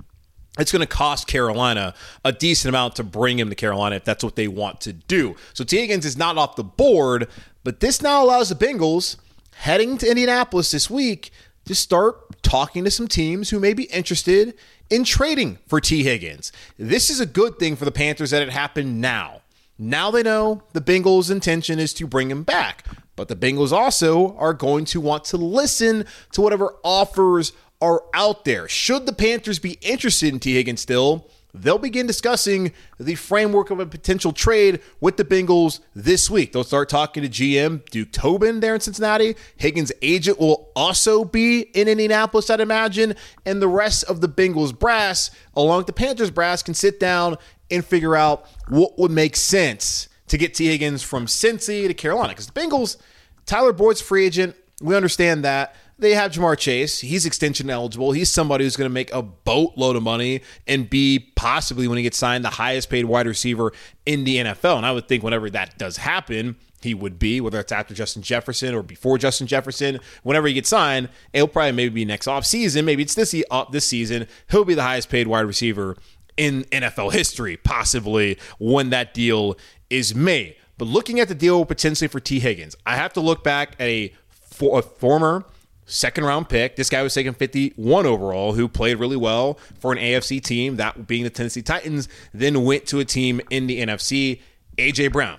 it's 0.59 0.73
going 0.73 0.81
to 0.81 0.89
cost 0.89 1.29
Carolina 1.29 1.95
a 2.25 2.33
decent 2.33 2.69
amount 2.69 2.97
to 2.97 3.05
bring 3.05 3.39
him 3.39 3.49
to 3.49 3.55
Carolina 3.55 3.95
if 3.95 4.05
that's 4.05 4.25
what 4.25 4.35
they 4.35 4.49
want 4.49 4.81
to 4.81 4.93
do. 4.93 5.37
So 5.55 5.63
Tee 5.63 5.77
Higgins 5.77 6.05
is 6.05 6.17
not 6.17 6.37
off 6.37 6.57
the 6.57 6.65
board, 6.65 7.29
but 7.63 7.79
this 7.79 8.03
now 8.03 8.25
allows 8.25 8.49
the 8.49 8.57
Bengals 8.57 9.19
heading 9.59 9.99
to 9.99 10.11
Indianapolis 10.11 10.73
this 10.73 10.91
week 10.91 11.31
to 11.67 11.77
start 11.77 12.26
talking 12.47 12.85
to 12.85 12.91
some 12.93 13.09
teams 13.09 13.51
who 13.51 13.59
may 13.59 13.75
be 13.75 13.85
interested 13.85 14.55
in 14.89 15.03
trading 15.03 15.59
for 15.67 15.81
Tee 15.81 16.05
Higgins. 16.05 16.53
This 16.79 17.11
is 17.11 17.19
a 17.19 17.27
good 17.27 17.59
thing 17.59 17.75
for 17.75 17.85
the 17.85 17.91
Panthers 17.91 18.31
that 18.31 18.41
it 18.41 18.51
happened 18.51 19.01
now. 19.01 19.43
Now 19.79 20.13
they 20.13 20.23
know 20.23 20.63
the 20.73 20.81
Bengals' 20.81 21.29
intention 21.29 21.81
is 21.81 21.93
to 21.95 22.07
bring 22.07 22.31
him 22.31 22.45
back, 22.45 22.87
but 23.17 23.27
the 23.27 23.35
Bengals 23.35 23.73
also 23.73 24.37
are 24.37 24.55
going 24.55 24.85
to 24.87 25.01
want 25.01 25.25
to 25.25 25.37
listen 25.37 26.07
to 26.33 26.41
whatever 26.41 26.77
offers 26.85 27.53
are 27.81 28.05
out 28.15 28.45
there. 28.45 28.69
Should 28.69 29.07
the 29.07 29.13
Panthers 29.13 29.59
be 29.59 29.77
interested 29.83 30.33
in 30.33 30.39
Tee 30.39 30.55
Higgins 30.55 30.81
still, 30.81 31.29
they'll 31.63 31.79
begin 31.79 32.07
discussing 32.07 32.73
the 32.99 33.15
framework 33.15 33.71
of 33.71 33.81
a 33.81 33.87
potential 33.87 34.33
trade 34.33 34.81
with 35.01 35.17
the 35.17 35.25
Bengals 35.25 35.81
this 35.95 36.31
week. 36.31 36.53
They'll 36.53 36.65
start 36.65 36.89
talking 36.89 37.23
to 37.23 37.29
GM 37.29 37.89
Duke 37.91 38.13
Tobin 38.13 38.61
there 38.61 38.75
in 38.75 38.81
Cincinnati. 38.81 39.37
Higgins' 39.57 39.93
agent 40.03 40.39
will 40.39 40.71
also 40.77 41.25
be 41.25 41.61
in 41.61 41.89
Indianapolis, 41.89 42.51
I'd 42.51 42.61
imagine. 42.61 43.15
And 43.45 43.61
the 43.61 43.69
rest 43.69 44.05
of 44.05 44.21
the 44.21 44.29
Bengals 44.29 44.77
brass, 44.77 45.31
along 45.55 45.79
with 45.79 45.87
the 45.87 45.93
Panthers 45.93 46.31
brass, 46.31 46.63
can 46.63 46.75
sit 46.75 47.01
down 47.01 47.37
and 47.71 47.85
figure 47.85 48.17
out 48.17 48.47
what 48.69 48.99
would 48.99 49.11
make 49.11 49.37
sense 49.37 50.09
to 50.29 50.39
get 50.39 50.55
Tee 50.55 50.67
Higgins 50.67 51.03
from 51.03 51.27
Cincy 51.27 51.87
to 51.87 51.95
Carolina. 51.95 52.31
Because 52.31 52.47
the 52.47 52.61
Bengals, 52.61 52.97
Tyler 53.45 53.73
Boyd's 53.73 54.01
free 54.01 54.27
agent. 54.27 54.57
We 54.81 54.95
understand 54.95 55.45
that. 55.45 55.75
They 55.99 56.15
have 56.15 56.33
Ja'Marr 56.33 56.59
Chase. 56.59 57.01
He's 57.01 57.25
extension 57.25 57.71
eligible. 57.71 58.13
He's 58.13 58.31
somebody 58.31 58.65
who's 58.65 58.77
going 58.77 58.91
to 58.91 58.93
make 58.93 59.13
a 59.15 59.23
boatload 59.23 59.97
of 59.97 60.03
money 60.03 60.43
and 60.67 60.91
be 60.91 61.33
possibly, 61.37 61.89
when 61.89 61.97
he 61.97 62.03
gets 62.03 62.19
signed, 62.19 62.45
the 62.45 62.51
highest 62.51 62.91
paid 62.91 63.07
wide 63.07 63.27
receiver 63.27 63.73
in 64.05 64.25
the 64.25 64.37
NFL. 64.37 64.77
And 64.77 64.85
I 64.85 64.93
would 64.93 65.09
think 65.09 65.23
whenever 65.23 65.49
that 65.51 65.79
does 65.79 65.97
happen, 65.97 66.57
he 66.83 66.93
would 66.93 67.19
be, 67.19 67.41
whether 67.41 67.59
it's 67.59 67.73
after 67.73 67.95
Justin 67.95 68.21
Jefferson 68.23 68.75
or 68.75 68.83
before 68.83 69.17
Justin 69.17 69.47
Jefferson, 69.47 69.99
whenever 70.23 70.47
he 70.47 70.53
gets 70.53 70.69
signed, 70.69 71.09
it'll 71.33 71.49
probably 71.49 71.73
maybe 71.73 71.95
be 71.95 72.05
next 72.05 72.29
off 72.29 72.45
season. 72.45 72.85
Maybe 72.85 73.03
it's 73.03 73.15
this, 73.15 73.35
uh, 73.51 73.65
this 73.71 73.87
season. 73.87 74.27
He'll 74.51 74.67
be 74.67 74.75
the 74.75 74.83
highest 74.83 75.09
paid 75.09 75.27
wide 75.27 75.41
receiver 75.41 75.97
in 76.37 76.65
NFL 76.65 77.13
history, 77.13 77.57
possibly 77.57 78.39
when 78.59 78.91
that 78.91 79.15
deal 79.15 79.57
is 79.89 80.15
made. 80.15 80.57
But 80.77 80.89
looking 80.89 81.21
at 81.21 81.29
the 81.29 81.35
deal 81.35 81.65
potentially 81.65 82.09
for 82.09 82.21
Tee 82.21 82.41
Higgins, 82.41 82.77
I 82.85 82.97
have 82.97 83.15
to 83.15 83.21
look 83.21 83.43
back 83.43 83.73
at 83.79 83.89
a, 83.89 84.13
for, 84.29 84.79
a 84.79 84.83
former 84.83 85.47
second 85.87 86.25
round 86.25 86.49
pick. 86.49 86.77
This 86.77 86.91
guy 86.91 87.03
was 87.03 87.15
taken 87.15 87.33
51 87.33 88.07
overall, 88.07 88.53
who 88.53 88.69
played 88.69 88.99
really 88.99 89.17
well 89.17 89.59
for 89.79 89.93
an 89.93 89.99
AFC 89.99 90.43
team, 90.43 90.77
that 90.77 91.07
being 91.07 91.25
the 91.25 91.31
Tennessee 91.31 91.63
Titans, 91.63 92.09
then 92.35 92.65
went 92.65 92.87
to 92.87 92.99
a 92.99 93.05
team 93.05 93.41
in 93.51 93.67
the 93.67 93.81
NFC, 93.81 94.41
AJ 94.77 95.13
Brown. 95.13 95.39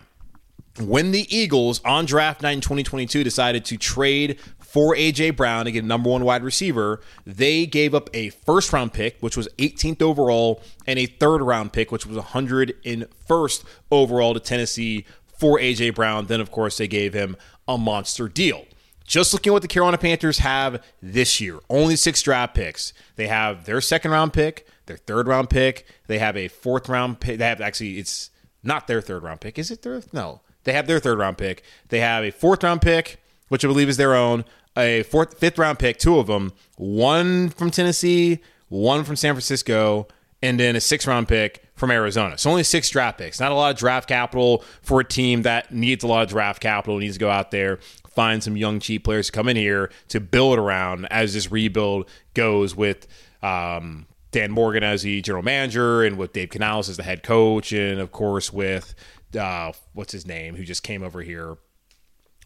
When 0.79 1.11
the 1.11 1.25
Eagles 1.35 1.81
on 1.83 2.05
draft 2.05 2.41
night 2.41 2.51
in 2.51 2.61
2022 2.61 3.23
decided 3.23 3.65
to 3.65 3.77
trade 3.77 4.39
for 4.59 4.95
AJ 4.95 5.35
Brown 5.35 5.65
to 5.65 5.71
get 5.71 5.83
number 5.83 6.09
one 6.09 6.23
wide 6.23 6.43
receiver, 6.43 7.01
they 7.25 7.65
gave 7.65 7.95
up 7.95 8.09
a 8.13 8.29
first 8.29 8.71
round 8.71 8.93
pick, 8.93 9.17
which 9.19 9.35
was 9.35 9.47
18th 9.57 10.01
overall, 10.03 10.61
and 10.85 10.99
a 10.99 11.07
third 11.07 11.41
round 11.41 11.73
pick, 11.73 11.91
which 11.91 12.05
was 12.05 12.17
101st 12.17 13.63
overall 13.91 14.33
to 14.35 14.39
Tennessee 14.39 15.05
for 15.25 15.57
AJ 15.57 15.95
Brown. 15.95 16.27
Then, 16.27 16.41
of 16.41 16.51
course, 16.51 16.77
they 16.77 16.87
gave 16.87 17.13
him 17.13 17.35
a 17.67 17.77
monster 17.77 18.27
deal. 18.27 18.65
Just 19.07 19.33
looking 19.33 19.51
at 19.51 19.53
what 19.53 19.61
the 19.61 19.67
Carolina 19.69 19.97
Panthers 19.97 20.39
have 20.39 20.83
this 21.01 21.39
year, 21.41 21.59
only 21.69 21.95
six 21.95 22.21
draft 22.21 22.53
picks. 22.53 22.93
They 23.15 23.27
have 23.27 23.65
their 23.65 23.81
second 23.81 24.11
round 24.11 24.33
pick, 24.33 24.67
their 24.85 24.97
third 24.97 25.27
round 25.27 25.49
pick. 25.49 25.87
They 26.07 26.19
have 26.19 26.35
a 26.37 26.49
fourth 26.49 26.89
round 26.89 27.21
pick. 27.21 27.39
They 27.39 27.45
have 27.45 27.61
actually, 27.61 27.97
it's 27.99 28.29
not 28.63 28.85
their 28.87 29.01
third 29.01 29.23
round 29.23 29.39
pick. 29.39 29.57
Is 29.57 29.71
it 29.71 29.81
their? 29.81 30.01
No. 30.11 30.41
They 30.65 30.73
have 30.73 30.87
their 30.87 30.99
third 30.99 31.17
round 31.17 31.37
pick. 31.37 31.63
They 31.87 32.01
have 32.01 32.25
a 32.25 32.31
fourth 32.31 32.63
round 32.63 32.81
pick, 32.81 33.23
which 33.47 33.63
I 33.63 33.69
believe 33.69 33.87
is 33.87 33.95
their 33.95 34.13
own, 34.13 34.43
a 34.75 35.03
fourth, 35.03 35.39
fifth 35.39 35.57
round 35.57 35.79
pick, 35.79 35.97
two 35.97 36.19
of 36.19 36.27
them, 36.27 36.51
one 36.75 37.49
from 37.49 37.71
Tennessee, 37.71 38.39
one 38.67 39.05
from 39.05 39.15
San 39.15 39.33
Francisco, 39.33 40.09
and 40.41 40.59
then 40.59 40.75
a 40.75 40.81
six 40.81 41.07
round 41.07 41.29
pick 41.29 41.63
from 41.75 41.91
Arizona. 41.91 42.37
So 42.37 42.49
only 42.49 42.63
six 42.63 42.89
draft 42.89 43.17
picks. 43.17 43.39
Not 43.39 43.51
a 43.51 43.55
lot 43.55 43.71
of 43.71 43.77
draft 43.77 44.09
capital 44.09 44.63
for 44.81 44.99
a 44.99 45.03
team 45.03 45.43
that 45.43 45.71
needs 45.71 46.03
a 46.03 46.07
lot 46.07 46.23
of 46.23 46.29
draft 46.29 46.61
capital, 46.61 46.97
needs 46.97 47.15
to 47.15 47.19
go 47.19 47.29
out 47.29 47.51
there, 47.51 47.79
find 48.17 48.43
some 48.43 48.57
young, 48.57 48.79
cheap 48.79 49.03
players 49.03 49.27
to 49.27 49.31
come 49.31 49.47
in 49.47 49.55
here 49.55 49.91
to 50.07 50.19
build 50.19 50.57
around 50.57 51.05
as 51.11 51.35
this 51.35 51.51
rebuild 51.51 52.09
goes 52.33 52.75
with 52.75 53.05
um, 53.43 54.07
Dan 54.31 54.49
Morgan 54.49 54.81
as 54.81 55.03
the 55.03 55.21
general 55.21 55.43
manager 55.43 56.01
and 56.01 56.17
with 56.17 56.33
Dave 56.33 56.49
Canales 56.49 56.89
as 56.89 56.97
the 56.97 57.03
head 57.03 57.21
coach, 57.21 57.71
and 57.71 57.99
of 57.99 58.11
course 58.11 58.51
with 58.51 58.95
uh, 59.39 59.71
what's 59.93 60.11
his 60.11 60.25
name, 60.25 60.55
who 60.55 60.63
just 60.63 60.81
came 60.81 61.03
over 61.03 61.21
here. 61.21 61.57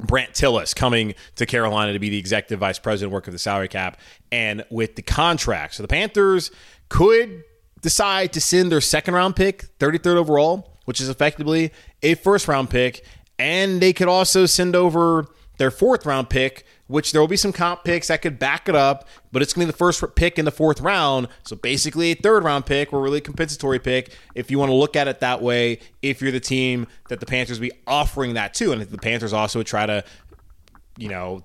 Brandt 0.02 0.34
Tilis 0.34 0.76
coming 0.76 1.14
to 1.36 1.46
Carolina 1.46 1.94
to 1.94 2.00
be 2.00 2.10
the 2.10 2.18
executive 2.18 2.60
vice 2.60 2.78
president, 2.78 3.14
work 3.14 3.28
of 3.28 3.34
the 3.34 3.40
salary 3.40 3.70
cap, 3.70 3.98
and 4.30 4.66
with 4.70 4.98
the 4.98 5.02
contract. 5.02 5.76
So 5.76 5.84
the 5.84 5.88
Panthers 5.88 6.52
could 6.90 7.46
decide 7.82 8.34
to 8.34 8.42
send 8.42 8.74
their 8.74 8.82
second 8.82 9.14
round 9.14 9.38
pick, 9.38 9.78
33rd 9.80 10.18
overall, 10.18 10.78
which 10.84 11.00
is 11.00 11.08
effectively 11.08 11.72
a 12.04 12.16
first 12.16 12.50
round 12.50 12.70
pick, 12.70 13.06
and 13.40 13.80
they 13.80 13.94
could 13.94 14.10
also 14.10 14.46
send 14.46 14.76
over 14.76 15.28
their 15.62 15.70
fourth 15.70 16.08
round 16.08 16.28
pick, 16.28 16.66
which 16.88 17.12
there 17.12 17.22
will 17.22 17.28
be 17.28 17.38
some 17.38 17.54
comp 17.54 17.84
picks 17.84 18.08
that 18.08 18.24
could 18.24 18.40
back 18.40 18.68
it 18.68 18.76
up, 18.76 19.08
but 19.32 19.44
it's 19.44 19.54
going 19.54 19.68
to 19.68 19.68
be 19.68 19.72
the 19.72 19.78
first 19.78 20.04
pick 20.16 20.40
in 20.40 20.46
the 20.46 20.52
fourth 20.52 20.82
round. 20.82 21.28
So 21.44 21.56
basically, 21.56 22.14
a 22.14 22.16
third 22.16 22.44
round 22.44 22.66
pick 22.66 22.92
or 22.92 23.00
really 23.00 23.22
compensatory 23.22 23.78
pick, 23.78 24.18
if 24.34 24.50
you 24.50 24.58
want 24.58 24.70
to 24.72 24.74
look 24.74 24.96
at 24.96 25.08
it 25.08 25.20
that 25.20 25.40
way, 25.44 25.78
if 26.02 26.20
you're 26.20 26.32
the 26.32 26.40
team 26.40 26.88
that 27.10 27.20
the 27.20 27.28
Panthers 27.28 27.60
be 27.60 27.72
offering 27.86 28.34
that 28.34 28.56
to. 28.56 28.72
And 28.72 28.82
the 28.82 28.98
Panthers 28.98 29.34
also 29.34 29.60
would 29.60 29.68
try 29.68 29.86
to, 29.86 30.04
you 30.98 31.10
know, 31.10 31.44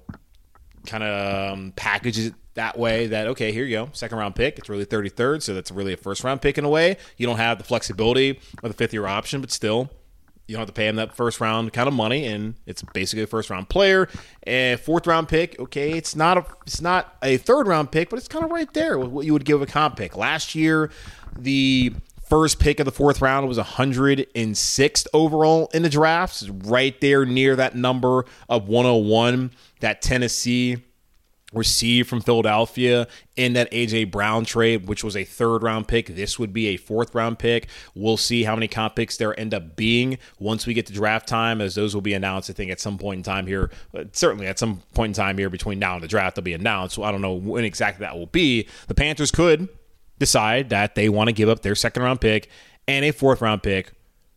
kind 0.87 1.03
of 1.05 1.53
um, 1.53 1.75
package 1.77 2.19
it 2.19 2.35
that 2.55 2.79
way 2.79 3.09
that 3.09 3.27
okay 3.27 3.53
here 3.53 3.67
you 3.67 3.77
go 3.77 3.91
second 3.93 4.17
round 4.17 4.35
pick 4.35 4.59
it's 4.59 4.71
really 4.71 4.87
33rd 4.87 5.43
so 5.43 5.53
that's 5.53 5.71
really 5.71 5.93
a 5.93 5.97
first 5.97 6.25
round 6.25 6.41
pick 6.41 6.57
in 6.57 6.65
a 6.65 6.69
way 6.71 6.97
you 7.19 7.27
don't 7.27 7.37
have 7.37 7.59
the 7.59 7.65
flexibility 7.65 8.41
of 8.63 8.71
the 8.71 8.73
fifth 8.73 8.95
year 8.95 9.05
option 9.05 9.43
but 9.43 9.51
still 9.51 9.91
you 10.47 10.55
don't 10.55 10.61
have 10.61 10.69
to 10.69 10.73
pay 10.73 10.87
him 10.87 10.97
that 10.97 11.15
first 11.15 11.41
round 11.41 11.73
kind 11.73 11.89
of 11.89 11.95
money 11.95 12.27
and 12.27 12.55
it's 12.67 12.83
basically 12.83 13.23
a 13.23 13.27
first 13.27 13.51
round 13.51 13.69
player. 13.69 14.09
And 14.45 14.79
fourth 14.79 15.07
round 15.07 15.29
pick 15.29 15.59
okay 15.59 15.93
it's 15.93 16.15
not 16.15 16.39
a 16.39 16.47
it's 16.67 16.81
not 16.81 17.17
a 17.23 17.37
third 17.37 17.67
round 17.67 17.91
pick 17.91 18.11
but 18.11 18.19
it's 18.19 18.29
kind 18.29 18.45
of 18.45 18.51
right 18.51 18.73
there 18.73 18.99
with 18.99 19.09
what 19.09 19.27
you 19.27 19.33
would 19.33 19.45
give 19.45 19.61
a 19.63 19.67
comp 19.67 19.97
pick. 19.97 20.17
Last 20.17 20.55
year 20.55 20.91
the 21.37 21.93
first 22.29 22.59
pick 22.59 22.81
of 22.81 22.87
the 22.87 22.93
fourth 22.93 23.21
round 23.21 23.47
was 23.49 23.59
106th 23.59 25.07
overall 25.13 25.71
in 25.73 25.83
the 25.83 25.89
drafts 25.89 26.49
right 26.49 27.01
there 27.01 27.25
near 27.25 27.57
that 27.57 27.75
number 27.77 28.25
of 28.49 28.69
101 28.69 29.53
that 29.81 30.03
tennessee 30.03 30.79
received 31.57 32.09
from 32.09 32.21
Philadelphia 32.21 33.07
in 33.37 33.55
that 33.55 33.71
AJ 33.71 34.11
Brown 34.11 34.45
trade, 34.45 34.87
which 34.87 35.03
was 35.03 35.17
a 35.17 35.25
third 35.25 35.63
round 35.63 35.89
pick. 35.89 36.07
This 36.09 36.39
would 36.39 36.53
be 36.53 36.69
a 36.69 36.77
fourth 36.77 37.15
round 37.15 37.39
pick. 37.39 37.69
We'll 37.95 38.17
see 38.17 38.45
how 38.45 38.55
many 38.55 38.69
comp 38.69 38.97
picks 38.97 39.17
there 39.17 39.39
end 39.39 39.55
up 39.55 39.77
being 39.77 40.19
once 40.39 40.67
we 40.67 40.75
get 40.75 40.87
to 40.87 40.93
draft 40.93 41.29
time, 41.29 41.61
as 41.61 41.75
those 41.75 41.95
will 41.95 42.03
be 42.03 42.15
announced, 42.15 42.51
I 42.51 42.53
think, 42.53 42.71
at 42.71 42.81
some 42.81 42.99
point 42.99 43.19
in 43.19 43.23
time 43.23 43.47
here. 43.47 43.71
Uh, 43.97 44.05
certainly 44.13 44.47
at 44.47 44.59
some 44.59 44.83
point 44.95 45.11
in 45.11 45.15
time 45.15 45.39
here 45.39 45.51
between 45.51 45.79
now 45.79 45.95
and 45.95 46.03
the 46.03 46.09
draft, 46.09 46.37
they'll 46.37 46.43
be 46.43 46.53
announced. 46.53 46.95
So 46.95 47.03
I 47.03 47.11
don't 47.11 47.23
know 47.23 47.35
when 47.35 47.65
exactly 47.65 48.05
that 48.05 48.17
will 48.17 48.27
be. 48.27 48.69
The 48.89 48.95
Panthers 48.95 49.31
could 49.31 49.69
decide 50.19 50.71
that 50.71 50.95
they 50.95 51.09
want 51.09 51.29
to 51.29 51.33
give 51.33 51.49
up 51.49 51.63
their 51.63 51.75
second 51.75 52.03
round 52.03 52.21
pick 52.21 52.49
and 52.89 53.05
a 53.05 53.11
fourth 53.11 53.41
round 53.41 53.63
pick 53.63 53.93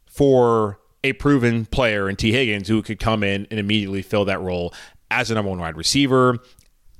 for 0.05 0.79
a 1.03 1.13
proven 1.13 1.65
player 1.65 2.09
in 2.09 2.15
Tee 2.15 2.31
Higgins 2.31 2.67
who 2.67 2.81
could 2.81 2.99
come 2.99 3.23
in 3.23 3.47
and 3.49 3.59
immediately 3.59 4.01
fill 4.01 4.25
that 4.25 4.41
role 4.41 4.73
as 5.11 5.31
a 5.31 5.35
number 5.35 5.49
one 5.49 5.59
wide 5.59 5.77
receiver. 5.77 6.39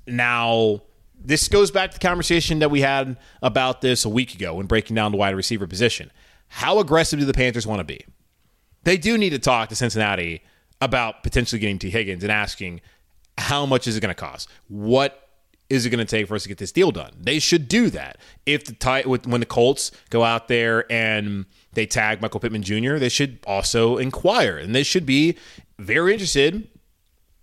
Now, 0.10 0.82
this 1.20 1.48
goes 1.48 1.72
back 1.72 1.92
to 1.92 2.00
the 2.00 2.08
conversation 2.08 2.60
that 2.60 2.72
we 2.72 2.82
had 2.82 3.18
about 3.42 3.82
this 3.82 4.06
a 4.06 4.10
week 4.10 4.34
ago 4.34 4.56
when 4.56 4.66
breaking 4.66 4.96
down 4.96 5.12
the 5.12 5.18
wide 5.18 5.36
receiver 5.36 5.68
position. 5.68 6.12
How 6.48 6.80
aggressive 6.80 7.20
do 7.20 7.26
the 7.26 7.34
Panthers 7.34 7.68
want 7.68 7.80
to 7.80 7.84
be? 7.84 8.06
They 8.84 8.98
do 8.98 9.18
need 9.18 9.32
to 9.32 9.40
talk 9.40 9.70
to 9.70 9.76
Cincinnati 9.76 10.42
about 10.82 11.24
potentially 11.24 11.60
getting 11.60 11.78
Tee 11.78 11.90
Higgins 11.90 12.24
and 12.24 12.32
asking 12.32 12.82
how 13.38 13.66
much 13.66 13.88
is 13.88 13.98
it 13.98 14.02
going 14.02 14.14
to 14.14 14.20
cost? 14.20 14.50
What 14.68 15.30
is 15.70 15.86
it 15.86 15.90
going 15.90 16.06
to 16.06 16.10
take 16.10 16.28
for 16.28 16.36
us 16.36 16.44
to 16.44 16.50
get 16.50 16.58
this 16.58 16.72
deal 16.72 16.92
done? 16.92 17.12
They 17.20 17.40
should 17.40 17.68
do 17.68 17.90
that. 17.92 18.18
If 18.46 18.66
the 18.66 19.04
when 19.06 19.40
the 19.40 19.46
Colts 19.46 19.92
go 20.10 20.24
out 20.24 20.48
there 20.48 20.92
and 20.92 21.46
they 21.74 21.86
tag 21.86 22.22
Michael 22.22 22.40
Pittman 22.40 22.64
Jr., 22.64 22.98
they 22.98 23.10
should 23.10 23.40
also 23.46 23.98
inquire 23.98 24.58
and 24.58 24.74
they 24.74 24.84
should 24.84 25.06
be 25.06 25.38
very 25.78 26.14
interested 26.14 26.68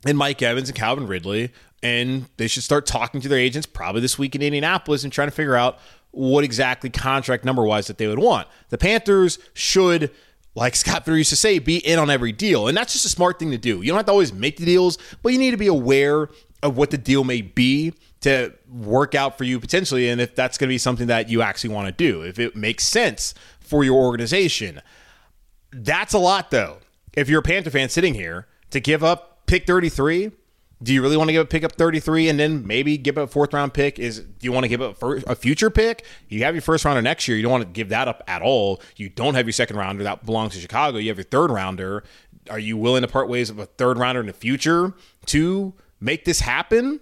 in 0.06 0.16
Mike 0.16 0.42
Evans 0.42 0.68
and 0.68 0.76
Calvin 0.76 1.06
Ridley 1.06 1.52
and 1.86 2.26
they 2.36 2.48
should 2.48 2.64
start 2.64 2.84
talking 2.84 3.20
to 3.20 3.28
their 3.28 3.38
agents 3.38 3.64
probably 3.64 4.00
this 4.00 4.18
week 4.18 4.34
in 4.34 4.42
Indianapolis 4.42 5.04
and 5.04 5.12
trying 5.12 5.28
to 5.28 5.34
figure 5.34 5.54
out 5.54 5.78
what 6.10 6.42
exactly 6.42 6.90
contract 6.90 7.44
number 7.44 7.62
wise 7.62 7.86
that 7.86 7.96
they 7.96 8.08
would 8.08 8.18
want. 8.18 8.48
The 8.70 8.78
Panthers 8.78 9.38
should, 9.54 10.10
like 10.56 10.74
Scott 10.74 11.06
Fitterer 11.06 11.18
used 11.18 11.30
to 11.30 11.36
say, 11.36 11.60
be 11.60 11.76
in 11.76 12.00
on 12.00 12.10
every 12.10 12.32
deal. 12.32 12.66
And 12.66 12.76
that's 12.76 12.92
just 12.92 13.04
a 13.04 13.08
smart 13.08 13.38
thing 13.38 13.52
to 13.52 13.58
do. 13.58 13.82
You 13.82 13.88
don't 13.88 13.98
have 13.98 14.06
to 14.06 14.12
always 14.12 14.32
make 14.32 14.56
the 14.56 14.64
deals, 14.64 14.98
but 15.22 15.32
you 15.32 15.38
need 15.38 15.52
to 15.52 15.56
be 15.56 15.68
aware 15.68 16.28
of 16.62 16.76
what 16.76 16.90
the 16.90 16.98
deal 16.98 17.22
may 17.22 17.40
be 17.40 17.94
to 18.22 18.52
work 18.68 19.14
out 19.14 19.38
for 19.38 19.44
you 19.44 19.60
potentially. 19.60 20.08
And 20.08 20.20
if 20.20 20.34
that's 20.34 20.58
going 20.58 20.68
to 20.68 20.72
be 20.72 20.78
something 20.78 21.06
that 21.06 21.28
you 21.28 21.40
actually 21.40 21.70
want 21.70 21.86
to 21.86 21.92
do, 21.92 22.22
if 22.22 22.40
it 22.40 22.56
makes 22.56 22.82
sense 22.82 23.32
for 23.60 23.84
your 23.84 24.02
organization. 24.02 24.82
That's 25.70 26.14
a 26.14 26.18
lot, 26.18 26.50
though. 26.50 26.78
If 27.12 27.28
you're 27.28 27.40
a 27.40 27.44
Panther 27.44 27.70
fan 27.70 27.90
sitting 27.90 28.14
here 28.14 28.48
to 28.70 28.80
give 28.80 29.04
up 29.04 29.46
pick 29.46 29.66
33 29.66 30.32
do 30.82 30.92
you 30.92 31.00
really 31.00 31.16
want 31.16 31.28
to 31.28 31.32
give 31.32 31.42
a 31.42 31.46
pick 31.46 31.64
up 31.64 31.72
33 31.72 32.28
and 32.28 32.38
then 32.38 32.66
maybe 32.66 32.98
give 32.98 33.16
up 33.16 33.28
a 33.28 33.32
fourth 33.32 33.54
round 33.54 33.72
pick? 33.72 33.98
Is 33.98 34.20
do 34.20 34.44
you 34.44 34.52
want 34.52 34.64
to 34.64 34.68
give 34.68 34.82
up 34.82 35.02
a 35.02 35.34
future 35.34 35.70
pick? 35.70 36.04
You 36.28 36.44
have 36.44 36.54
your 36.54 36.62
first 36.62 36.84
rounder 36.84 37.00
next 37.00 37.26
year. 37.26 37.36
You 37.36 37.42
don't 37.42 37.52
want 37.52 37.64
to 37.64 37.70
give 37.70 37.88
that 37.88 38.08
up 38.08 38.22
at 38.26 38.42
all. 38.42 38.82
You 38.96 39.08
don't 39.08 39.34
have 39.34 39.46
your 39.46 39.52
second 39.52 39.76
rounder 39.76 40.04
that 40.04 40.26
belongs 40.26 40.54
to 40.54 40.60
Chicago. 40.60 40.98
You 40.98 41.08
have 41.08 41.16
your 41.16 41.24
third 41.24 41.50
rounder. 41.50 42.04
Are 42.50 42.58
you 42.58 42.76
willing 42.76 43.02
to 43.02 43.08
part 43.08 43.28
ways 43.28 43.50
with 43.50 43.68
a 43.68 43.72
third 43.72 43.98
rounder 43.98 44.20
in 44.20 44.26
the 44.26 44.32
future 44.34 44.92
to 45.26 45.72
make 45.98 46.24
this 46.26 46.40
happen? 46.40 47.00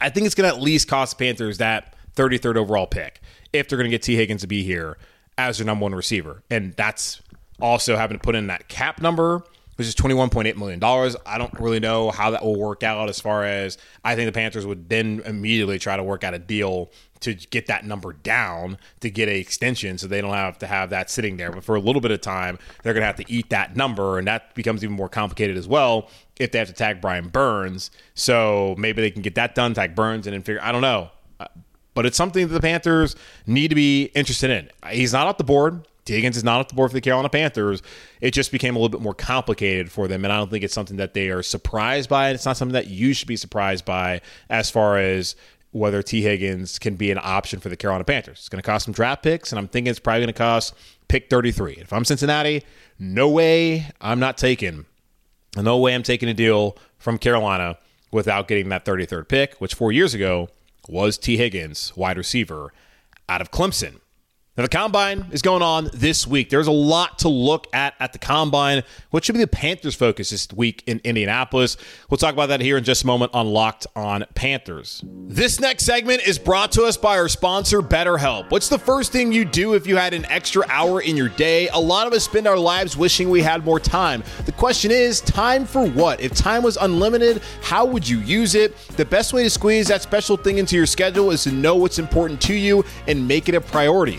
I 0.00 0.08
think 0.08 0.26
it's 0.26 0.34
going 0.34 0.48
to 0.50 0.56
at 0.56 0.62
least 0.62 0.88
cost 0.88 1.18
the 1.18 1.24
Panthers 1.24 1.58
that 1.58 1.94
33rd 2.16 2.56
overall 2.56 2.86
pick 2.86 3.20
if 3.52 3.68
they're 3.68 3.78
going 3.78 3.90
to 3.90 3.94
get 3.94 4.02
Tee 4.02 4.16
Higgins 4.16 4.40
to 4.40 4.46
be 4.46 4.62
here 4.62 4.96
as 5.38 5.58
their 5.58 5.66
number 5.66 5.82
one 5.82 5.94
receiver. 5.94 6.42
And 6.50 6.74
that's 6.74 7.20
also 7.60 7.96
having 7.96 8.18
to 8.18 8.22
put 8.22 8.34
in 8.34 8.46
that 8.48 8.68
cap 8.68 9.00
number 9.00 9.42
which 9.76 9.86
is 9.86 9.94
$21.8 9.94 10.56
million. 10.56 10.82
I 11.26 11.38
don't 11.38 11.60
really 11.60 11.80
know 11.80 12.10
how 12.10 12.30
that 12.30 12.42
will 12.42 12.58
work 12.58 12.82
out 12.82 13.08
as 13.08 13.20
far 13.20 13.44
as 13.44 13.78
I 14.04 14.14
think 14.14 14.26
the 14.26 14.32
Panthers 14.32 14.66
would 14.66 14.88
then 14.88 15.22
immediately 15.24 15.78
try 15.78 15.96
to 15.96 16.02
work 16.02 16.24
out 16.24 16.34
a 16.34 16.38
deal 16.38 16.90
to 17.20 17.34
get 17.34 17.66
that 17.66 17.84
number 17.84 18.12
down 18.12 18.78
to 19.00 19.10
get 19.10 19.28
a 19.28 19.38
extension 19.38 19.98
so 19.98 20.06
they 20.06 20.20
don't 20.20 20.34
have 20.34 20.58
to 20.58 20.66
have 20.66 20.90
that 20.90 21.10
sitting 21.10 21.36
there. 21.36 21.50
But 21.50 21.64
for 21.64 21.76
a 21.76 21.80
little 21.80 22.00
bit 22.00 22.10
of 22.10 22.20
time, 22.20 22.58
they're 22.82 22.92
going 22.92 23.02
to 23.02 23.06
have 23.06 23.16
to 23.16 23.32
eat 23.32 23.50
that 23.50 23.76
number, 23.76 24.18
and 24.18 24.26
that 24.26 24.54
becomes 24.54 24.84
even 24.84 24.96
more 24.96 25.08
complicated 25.08 25.56
as 25.56 25.68
well 25.68 26.10
if 26.38 26.52
they 26.52 26.58
have 26.58 26.68
to 26.68 26.74
tag 26.74 27.00
Brian 27.00 27.28
Burns. 27.28 27.90
So 28.14 28.74
maybe 28.78 29.02
they 29.02 29.10
can 29.10 29.22
get 29.22 29.34
that 29.36 29.54
done, 29.54 29.74
tag 29.74 29.94
Burns, 29.94 30.26
and 30.26 30.34
then 30.34 30.42
figure, 30.42 30.62
I 30.62 30.72
don't 30.72 30.82
know. 30.82 31.10
Uh, 31.40 31.46
but 31.94 32.04
it's 32.04 32.16
something 32.16 32.46
that 32.46 32.52
the 32.52 32.60
Panthers 32.60 33.16
need 33.46 33.68
to 33.68 33.74
be 33.74 34.04
interested 34.14 34.50
in. 34.50 34.70
He's 34.90 35.12
not 35.12 35.26
off 35.26 35.38
the 35.38 35.44
board. 35.44 35.86
Higgins 36.14 36.36
is 36.36 36.44
not 36.44 36.60
off 36.60 36.68
the 36.68 36.74
board 36.74 36.90
for 36.90 36.94
the 36.94 37.00
Carolina 37.00 37.28
Panthers. 37.28 37.82
It 38.20 38.32
just 38.32 38.52
became 38.52 38.76
a 38.76 38.78
little 38.78 38.88
bit 38.88 39.00
more 39.00 39.14
complicated 39.14 39.90
for 39.90 40.08
them, 40.08 40.24
and 40.24 40.32
I 40.32 40.36
don't 40.38 40.50
think 40.50 40.64
it's 40.64 40.74
something 40.74 40.96
that 40.96 41.14
they 41.14 41.30
are 41.30 41.42
surprised 41.42 42.08
by. 42.08 42.28
And 42.28 42.34
it's 42.34 42.46
not 42.46 42.56
something 42.56 42.74
that 42.74 42.88
you 42.88 43.12
should 43.12 43.28
be 43.28 43.36
surprised 43.36 43.84
by 43.84 44.20
as 44.48 44.70
far 44.70 44.98
as 44.98 45.36
whether 45.72 46.02
Tee 46.02 46.22
Higgins 46.22 46.78
can 46.78 46.96
be 46.96 47.10
an 47.10 47.18
option 47.22 47.60
for 47.60 47.68
the 47.68 47.76
Carolina 47.76 48.04
Panthers. 48.04 48.38
It's 48.38 48.48
going 48.48 48.62
to 48.62 48.66
cost 48.66 48.86
some 48.86 48.94
draft 48.94 49.22
picks, 49.22 49.52
and 49.52 49.58
I'm 49.58 49.68
thinking 49.68 49.90
it's 49.90 49.98
probably 49.98 50.20
going 50.20 50.28
to 50.28 50.32
cost 50.32 50.74
pick 51.08 51.28
33. 51.28 51.74
If 51.74 51.92
I'm 51.92 52.04
Cincinnati, 52.04 52.64
no 52.98 53.28
way 53.28 53.86
I'm 54.00 54.18
not 54.18 54.38
taking, 54.38 54.86
no 55.56 55.76
way 55.78 55.94
I'm 55.94 56.02
taking 56.02 56.28
a 56.28 56.34
deal 56.34 56.76
from 56.98 57.18
Carolina 57.18 57.78
without 58.10 58.48
getting 58.48 58.68
that 58.70 58.84
33rd 58.84 59.28
pick, 59.28 59.54
which 59.54 59.74
four 59.74 59.92
years 59.92 60.14
ago 60.14 60.48
was 60.88 61.18
Tee 61.18 61.36
Higgins, 61.36 61.94
wide 61.96 62.16
receiver 62.16 62.72
out 63.28 63.40
of 63.40 63.50
Clemson. 63.50 64.00
Now, 64.56 64.62
the 64.62 64.70
combine 64.70 65.26
is 65.32 65.42
going 65.42 65.60
on 65.60 65.90
this 65.92 66.26
week. 66.26 66.48
There's 66.48 66.66
a 66.66 66.72
lot 66.72 67.18
to 67.18 67.28
look 67.28 67.66
at 67.74 67.92
at 68.00 68.14
the 68.14 68.18
combine. 68.18 68.84
What 69.10 69.22
should 69.22 69.34
be 69.34 69.40
the 69.40 69.46
Panthers' 69.46 69.94
focus 69.94 70.30
this 70.30 70.48
week 70.50 70.82
in 70.86 70.98
Indianapolis? 71.04 71.76
We'll 72.08 72.16
talk 72.16 72.32
about 72.32 72.46
that 72.46 72.62
here 72.62 72.78
in 72.78 72.84
just 72.84 73.04
a 73.04 73.06
moment 73.06 73.34
on 73.34 73.48
Locked 73.48 73.86
on 73.94 74.24
Panthers. 74.34 75.02
This 75.04 75.60
next 75.60 75.84
segment 75.84 76.26
is 76.26 76.38
brought 76.38 76.72
to 76.72 76.84
us 76.84 76.96
by 76.96 77.18
our 77.18 77.28
sponsor, 77.28 77.82
BetterHelp. 77.82 78.50
What's 78.50 78.70
the 78.70 78.78
first 78.78 79.12
thing 79.12 79.30
you 79.30 79.44
do 79.44 79.74
if 79.74 79.86
you 79.86 79.96
had 79.96 80.14
an 80.14 80.24
extra 80.26 80.64
hour 80.70 81.02
in 81.02 81.18
your 81.18 81.28
day? 81.28 81.68
A 81.68 81.78
lot 81.78 82.06
of 82.06 82.14
us 82.14 82.24
spend 82.24 82.46
our 82.46 82.56
lives 82.56 82.96
wishing 82.96 83.28
we 83.28 83.42
had 83.42 83.62
more 83.62 83.78
time. 83.78 84.24
The 84.46 84.52
question 84.52 84.90
is, 84.90 85.20
time 85.20 85.66
for 85.66 85.86
what? 85.86 86.22
If 86.22 86.32
time 86.32 86.62
was 86.62 86.78
unlimited, 86.78 87.42
how 87.60 87.84
would 87.84 88.08
you 88.08 88.20
use 88.20 88.54
it? 88.54 88.74
The 88.96 89.04
best 89.04 89.34
way 89.34 89.42
to 89.42 89.50
squeeze 89.50 89.88
that 89.88 90.00
special 90.00 90.38
thing 90.38 90.56
into 90.56 90.76
your 90.76 90.86
schedule 90.86 91.30
is 91.30 91.44
to 91.44 91.52
know 91.52 91.76
what's 91.76 91.98
important 91.98 92.40
to 92.42 92.54
you 92.54 92.86
and 93.06 93.28
make 93.28 93.50
it 93.50 93.54
a 93.54 93.60
priority. 93.60 94.18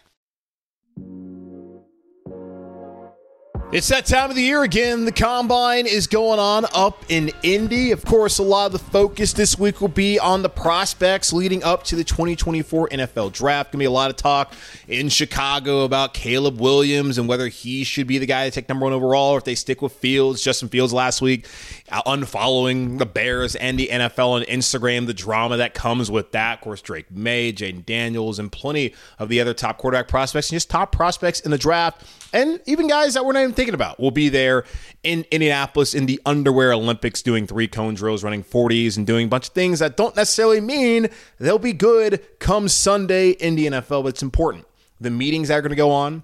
It's 3.73 3.87
that 3.87 4.05
time 4.05 4.29
of 4.29 4.35
the 4.35 4.41
year 4.41 4.63
again. 4.63 5.05
The 5.05 5.13
combine 5.13 5.87
is 5.87 6.05
going 6.05 6.39
on 6.39 6.65
up 6.73 7.05
in 7.07 7.31
Indy. 7.41 7.91
Of 7.91 8.03
course, 8.03 8.37
a 8.37 8.43
lot 8.43 8.65
of 8.65 8.73
the 8.73 8.79
focus 8.79 9.31
this 9.31 9.57
week 9.57 9.79
will 9.79 9.87
be 9.87 10.19
on 10.19 10.41
the 10.41 10.49
prospects 10.49 11.31
leading 11.31 11.63
up 11.63 11.85
to 11.85 11.95
the 11.95 12.03
2024 12.03 12.89
NFL 12.89 13.31
draft. 13.31 13.71
Gonna 13.71 13.79
be 13.79 13.85
a 13.85 13.89
lot 13.89 14.09
of 14.09 14.17
talk 14.17 14.53
in 14.89 15.07
Chicago 15.07 15.85
about 15.85 16.13
Caleb 16.13 16.59
Williams 16.59 17.17
and 17.17 17.29
whether 17.29 17.47
he 17.47 17.85
should 17.85 18.07
be 18.07 18.17
the 18.17 18.25
guy 18.25 18.43
to 18.43 18.51
take 18.51 18.67
number 18.67 18.83
one 18.83 18.91
overall 18.91 19.35
or 19.35 19.37
if 19.37 19.45
they 19.45 19.55
stick 19.55 19.81
with 19.81 19.93
Fields. 19.93 20.41
Justin 20.43 20.67
Fields 20.67 20.91
last 20.91 21.21
week 21.21 21.47
uh, 21.93 22.01
unfollowing 22.03 22.97
the 22.97 23.05
Bears 23.05 23.55
and 23.55 23.79
the 23.79 23.87
NFL 23.89 24.31
on 24.31 24.41
Instagram, 24.43 25.05
the 25.05 25.13
drama 25.13 25.55
that 25.55 25.73
comes 25.73 26.11
with 26.11 26.33
that. 26.33 26.55
Of 26.55 26.61
course, 26.61 26.81
Drake 26.81 27.09
Maye, 27.09 27.53
Jayden 27.53 27.85
Daniels, 27.85 28.37
and 28.37 28.51
plenty 28.51 28.93
of 29.17 29.29
the 29.29 29.39
other 29.39 29.53
top 29.53 29.77
quarterback 29.77 30.09
prospects 30.09 30.49
and 30.49 30.57
just 30.57 30.69
top 30.69 30.91
prospects 30.91 31.39
in 31.39 31.51
the 31.51 31.57
draft 31.57 32.05
and 32.33 32.61
even 32.65 32.87
guys 32.87 33.13
that 33.13 33.25
we're 33.25 33.33
not 33.33 33.41
even 33.41 33.53
thinking 33.61 33.75
about 33.75 33.99
will 33.99 34.09
be 34.09 34.27
there 34.27 34.63
in 35.03 35.23
Indianapolis 35.29 35.93
in 35.93 36.07
the 36.07 36.19
underwear 36.25 36.73
Olympics 36.73 37.21
doing 37.21 37.45
three 37.45 37.67
cone 37.67 37.93
drills, 37.93 38.23
running 38.23 38.43
40s, 38.43 38.97
and 38.97 39.05
doing 39.05 39.27
a 39.27 39.29
bunch 39.29 39.49
of 39.49 39.53
things 39.53 39.77
that 39.79 39.95
don't 39.95 40.15
necessarily 40.15 40.59
mean 40.59 41.09
they'll 41.39 41.59
be 41.59 41.71
good 41.71 42.25
come 42.39 42.67
Sunday 42.67 43.29
in 43.29 43.53
the 43.53 43.67
NFL, 43.67 44.01
but 44.01 44.07
it's 44.07 44.23
important. 44.23 44.65
The 44.99 45.11
meetings 45.11 45.49
that 45.49 45.59
are 45.59 45.61
going 45.61 45.69
to 45.69 45.75
go 45.75 45.91
on, 45.91 46.23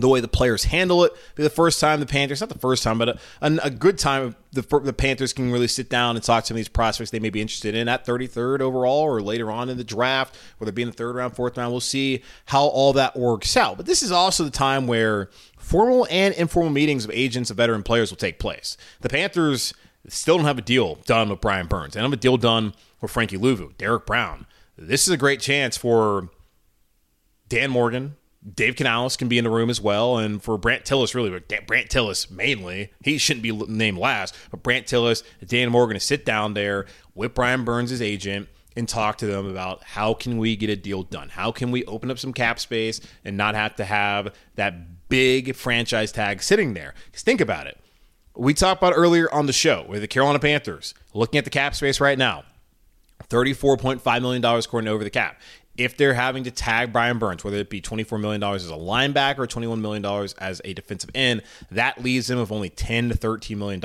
the 0.00 0.08
way 0.08 0.20
the 0.20 0.28
players 0.28 0.64
handle 0.64 1.04
it. 1.04 1.12
Be 1.34 1.42
the 1.42 1.50
first 1.50 1.80
time 1.80 2.00
the 2.00 2.06
Panthers, 2.06 2.40
not 2.40 2.48
the 2.48 2.58
first 2.58 2.82
time, 2.82 2.98
but 2.98 3.08
a, 3.40 3.58
a, 3.62 3.70
good 3.70 3.98
time 3.98 4.36
the, 4.52 4.62
the 4.82 4.92
Panthers 4.92 5.32
can 5.32 5.52
really 5.52 5.68
sit 5.68 5.88
down 5.88 6.16
and 6.16 6.24
talk 6.24 6.44
to 6.44 6.48
some 6.48 6.54
of 6.54 6.56
these 6.56 6.68
prospects 6.68 7.10
they 7.10 7.18
may 7.18 7.30
be 7.30 7.40
interested 7.40 7.74
in 7.74 7.88
at 7.88 8.04
33rd 8.04 8.60
overall 8.60 9.02
or 9.02 9.22
later 9.22 9.50
on 9.50 9.68
in 9.68 9.76
the 9.76 9.84
draft, 9.84 10.36
whether 10.58 10.70
it 10.70 10.74
be 10.74 10.82
in 10.82 10.88
the 10.88 10.94
third 10.94 11.16
round, 11.16 11.34
fourth 11.34 11.56
round. 11.56 11.72
We'll 11.72 11.80
see 11.80 12.22
how 12.46 12.64
all 12.64 12.92
that 12.94 13.16
works 13.16 13.56
out. 13.56 13.76
But 13.76 13.86
this 13.86 14.02
is 14.02 14.12
also 14.12 14.44
the 14.44 14.50
time 14.50 14.86
where 14.86 15.30
formal 15.58 16.06
and 16.10 16.34
informal 16.34 16.70
meetings 16.70 17.04
of 17.04 17.10
agents 17.12 17.50
of 17.50 17.56
veteran 17.56 17.82
players 17.82 18.10
will 18.10 18.16
take 18.16 18.38
place. 18.38 18.76
The 19.00 19.08
Panthers 19.08 19.74
still 20.08 20.36
don't 20.36 20.46
have 20.46 20.58
a 20.58 20.62
deal 20.62 20.96
done 21.06 21.28
with 21.28 21.40
Brian 21.40 21.66
Burns. 21.66 21.94
Don't 21.94 22.04
have 22.04 22.12
a 22.12 22.16
deal 22.16 22.36
done 22.36 22.74
with 23.00 23.10
Frankie 23.10 23.38
Luvu, 23.38 23.76
Derrick 23.76 24.06
Brown. 24.06 24.46
This 24.76 25.06
is 25.06 25.12
a 25.12 25.16
great 25.16 25.40
chance 25.40 25.76
for 25.76 26.30
Dan 27.48 27.70
Morgan, 27.70 28.16
Dave 28.54 28.76
Canales 28.76 29.16
can 29.16 29.28
be 29.28 29.36
in 29.36 29.44
the 29.44 29.50
room 29.50 29.68
as 29.68 29.80
well, 29.80 30.16
and 30.16 30.42
for 30.42 30.56
Brandt 30.56 30.84
Tilis, 30.84 31.14
really, 31.14 31.28
but 31.28 31.66
Brandt 31.66 31.90
Tilis 31.90 32.30
mainly, 32.30 32.90
he 33.02 33.18
shouldn't 33.18 33.42
be 33.42 33.52
named 33.52 33.98
last. 33.98 34.34
But 34.50 34.62
Brandt 34.62 34.86
Tilis, 34.86 35.22
Dan 35.44 35.70
Morgan 35.70 35.94
to 35.94 36.00
sit 36.00 36.24
down 36.24 36.54
there 36.54 36.86
with 37.14 37.34
Brian 37.34 37.64
Burns' 37.64 38.00
agent 38.00 38.48
and 38.76 38.88
talk 38.88 39.18
to 39.18 39.26
them 39.26 39.46
about 39.46 39.82
how 39.84 40.14
can 40.14 40.38
we 40.38 40.56
get 40.56 40.70
a 40.70 40.76
deal 40.76 41.02
done? 41.02 41.28
How 41.28 41.52
can 41.52 41.70
we 41.70 41.84
open 41.84 42.10
up 42.10 42.18
some 42.18 42.32
cap 42.32 42.58
space 42.58 43.00
and 43.24 43.36
not 43.36 43.54
have 43.54 43.76
to 43.76 43.84
have 43.84 44.34
that 44.54 45.08
big 45.08 45.54
franchise 45.54 46.10
tag 46.12 46.42
sitting 46.42 46.72
there? 46.72 46.94
Because 47.06 47.22
think 47.22 47.42
about 47.42 47.66
it. 47.66 47.78
We 48.34 48.54
talked 48.54 48.80
about 48.80 48.94
earlier 48.96 49.32
on 49.34 49.46
the 49.46 49.52
show 49.52 49.84
with 49.86 50.00
the 50.00 50.08
Carolina 50.08 50.38
Panthers 50.38 50.94
looking 51.12 51.36
at 51.36 51.44
the 51.44 51.50
cap 51.50 51.74
space 51.74 52.00
right 52.00 52.16
now. 52.16 52.44
$34.5 53.28 54.22
million 54.22 54.44
according 54.44 54.86
to 54.86 54.92
over 54.92 55.04
the 55.04 55.10
cap 55.10 55.40
if 55.80 55.96
they're 55.96 56.12
having 56.12 56.44
to 56.44 56.50
tag 56.50 56.92
Brian 56.92 57.18
Burns, 57.18 57.42
whether 57.42 57.56
it 57.56 57.70
be 57.70 57.80
$24 57.80 58.20
million 58.20 58.44
as 58.44 58.68
a 58.68 58.74
linebacker 58.74 59.38
or 59.38 59.46
$21 59.46 59.80
million 59.80 60.04
as 60.38 60.60
a 60.62 60.74
defensive 60.74 61.08
end, 61.14 61.40
that 61.70 62.02
leaves 62.04 62.26
them 62.26 62.38
with 62.38 62.52
only 62.52 62.68
10 62.68 63.08
to 63.08 63.14
$13 63.14 63.56
million. 63.56 63.80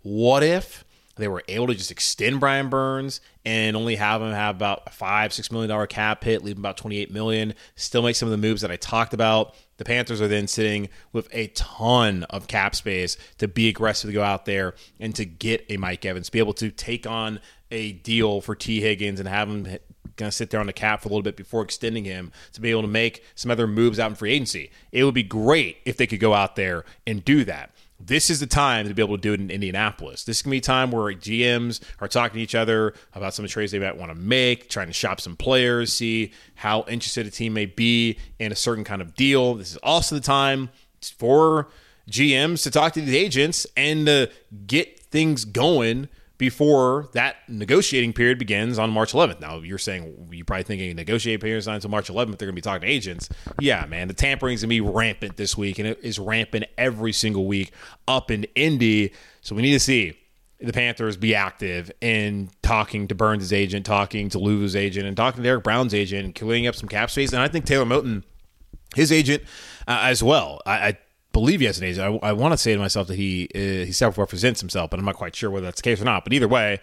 What 0.00 0.42
if 0.42 0.86
they 1.16 1.28
were 1.28 1.44
able 1.46 1.66
to 1.66 1.74
just 1.74 1.90
extend 1.90 2.40
Brian 2.40 2.70
Burns 2.70 3.20
and 3.44 3.76
only 3.76 3.96
have 3.96 4.22
him 4.22 4.32
have 4.32 4.56
about 4.56 4.84
a 4.86 4.90
five, 4.90 5.34
six 5.34 5.52
million 5.52 5.68
dollar 5.68 5.86
cap 5.86 6.24
hit, 6.24 6.42
leave 6.42 6.56
him 6.56 6.62
about 6.62 6.78
28 6.78 7.10
million, 7.10 7.52
still 7.74 8.02
make 8.02 8.16
some 8.16 8.28
of 8.28 8.30
the 8.30 8.38
moves 8.38 8.62
that 8.62 8.70
I 8.70 8.76
talked 8.76 9.12
about. 9.12 9.54
The 9.76 9.84
Panthers 9.84 10.22
are 10.22 10.28
then 10.28 10.46
sitting 10.46 10.88
with 11.12 11.28
a 11.32 11.48
ton 11.48 12.22
of 12.24 12.46
cap 12.46 12.74
space 12.74 13.18
to 13.36 13.46
be 13.46 13.68
aggressive 13.68 14.08
to 14.08 14.14
go 14.14 14.22
out 14.22 14.46
there 14.46 14.74
and 14.98 15.14
to 15.16 15.26
get 15.26 15.66
a 15.68 15.76
Mike 15.76 16.06
Evans, 16.06 16.30
be 16.30 16.38
able 16.38 16.54
to 16.54 16.70
take 16.70 17.06
on 17.06 17.40
a 17.70 17.92
deal 17.92 18.40
for 18.40 18.54
Tee 18.54 18.80
Higgins 18.80 19.20
and 19.20 19.28
have 19.28 19.48
him 19.48 19.78
going 20.16 20.30
to 20.30 20.36
sit 20.36 20.50
there 20.50 20.60
on 20.60 20.66
the 20.66 20.72
cap 20.72 21.02
for 21.02 21.08
a 21.08 21.10
little 21.10 21.22
bit 21.22 21.36
before 21.36 21.62
extending 21.62 22.04
him 22.04 22.32
to 22.52 22.60
be 22.60 22.70
able 22.70 22.82
to 22.82 22.88
make 22.88 23.24
some 23.34 23.50
other 23.50 23.66
moves 23.66 23.98
out 23.98 24.10
in 24.10 24.16
free 24.16 24.32
agency. 24.32 24.70
It 24.92 25.04
would 25.04 25.14
be 25.14 25.22
great 25.22 25.78
if 25.84 25.96
they 25.96 26.06
could 26.06 26.20
go 26.20 26.34
out 26.34 26.56
there 26.56 26.84
and 27.06 27.24
do 27.24 27.44
that. 27.44 27.70
This 27.98 28.28
is 28.28 28.40
the 28.40 28.46
time 28.46 28.86
to 28.86 28.94
be 28.94 29.02
able 29.02 29.16
to 29.16 29.22
do 29.22 29.32
it 29.32 29.40
in 29.40 29.50
Indianapolis. 29.50 30.24
This 30.24 30.42
can 30.42 30.50
be 30.50 30.60
time 30.60 30.90
where 30.90 31.14
GMs 31.14 31.80
are 31.98 32.08
talking 32.08 32.36
to 32.36 32.42
each 32.42 32.54
other 32.54 32.92
about 33.14 33.32
some 33.32 33.44
of 33.44 33.50
the 33.50 33.52
trades 33.52 33.72
they 33.72 33.78
might 33.78 33.96
want 33.96 34.10
to 34.10 34.18
make, 34.18 34.68
trying 34.68 34.88
to 34.88 34.92
shop 34.92 35.18
some 35.20 35.34
players, 35.34 35.94
see 35.94 36.32
how 36.56 36.84
interested 36.88 37.26
a 37.26 37.30
team 37.30 37.54
may 37.54 37.64
be 37.64 38.18
in 38.38 38.52
a 38.52 38.56
certain 38.56 38.84
kind 38.84 39.00
of 39.00 39.14
deal. 39.14 39.54
This 39.54 39.70
is 39.70 39.76
also 39.78 40.14
the 40.14 40.20
time 40.20 40.68
for 41.00 41.68
GMs 42.10 42.62
to 42.64 42.70
talk 42.70 42.92
to 42.92 43.00
the 43.00 43.16
agents 43.16 43.66
and 43.76 44.06
to 44.06 44.30
get 44.66 45.00
things 45.00 45.46
going 45.46 46.08
before 46.38 47.08
that 47.12 47.36
negotiating 47.48 48.12
period 48.12 48.38
begins 48.38 48.78
on 48.78 48.90
March 48.90 49.12
11th. 49.12 49.40
Now, 49.40 49.58
you're 49.58 49.78
saying 49.78 50.28
you're 50.30 50.44
probably 50.44 50.64
thinking 50.64 50.94
negotiating 50.94 51.40
period 51.40 51.58
is 51.58 51.66
not 51.66 51.76
until 51.76 51.90
March 51.90 52.08
11th. 52.08 52.38
They're 52.38 52.46
going 52.46 52.48
to 52.48 52.52
be 52.52 52.60
talking 52.60 52.82
to 52.82 52.92
agents. 52.92 53.28
Yeah, 53.58 53.86
man, 53.86 54.08
the 54.08 54.14
tampering 54.14 54.54
is 54.54 54.62
going 54.62 54.68
to 54.68 54.74
be 54.74 54.80
rampant 54.80 55.36
this 55.36 55.56
week, 55.56 55.78
and 55.78 55.88
it 55.88 55.98
is 56.02 56.18
rampant 56.18 56.66
every 56.76 57.12
single 57.12 57.46
week 57.46 57.72
up 58.06 58.30
in 58.30 58.44
Indy. 58.54 59.12
So 59.40 59.54
we 59.54 59.62
need 59.62 59.72
to 59.72 59.80
see 59.80 60.18
the 60.60 60.72
Panthers 60.72 61.16
be 61.16 61.34
active 61.34 61.90
in 62.00 62.50
talking 62.62 63.08
to 63.08 63.14
Burns' 63.14 63.52
agent, 63.52 63.86
talking 63.86 64.28
to 64.30 64.38
Luvu's 64.38 64.76
agent, 64.76 65.06
and 65.06 65.16
talking 65.16 65.38
to 65.38 65.42
Derrick 65.42 65.64
Brown's 65.64 65.94
agent, 65.94 66.24
and 66.24 66.34
clearing 66.34 66.66
up 66.66 66.74
some 66.74 66.88
cap 66.88 67.10
space. 67.10 67.32
And 67.32 67.42
I 67.42 67.48
think 67.48 67.64
Taylor 67.64 67.84
Moton, 67.84 68.24
his 68.94 69.12
agent, 69.12 69.42
uh, 69.86 70.00
as 70.02 70.22
well. 70.22 70.60
I, 70.66 70.72
I 70.88 70.98
believe 71.36 71.60
he 71.60 71.66
has 71.66 71.76
an 71.76 71.84
agent. 71.84 72.22
I, 72.22 72.28
I 72.28 72.32
want 72.32 72.52
to 72.54 72.56
say 72.56 72.72
to 72.72 72.78
myself 72.78 73.08
that 73.08 73.16
he 73.16 73.46
uh, 73.54 73.84
he 73.84 73.92
self 73.92 74.16
represents 74.16 74.58
himself, 74.60 74.88
but 74.88 74.98
I'm 74.98 75.04
not 75.04 75.16
quite 75.16 75.36
sure 75.36 75.50
whether 75.50 75.66
that's 75.66 75.82
the 75.82 75.84
case 75.90 76.00
or 76.00 76.06
not. 76.06 76.24
But 76.24 76.32
either 76.32 76.48
way, 76.48 76.80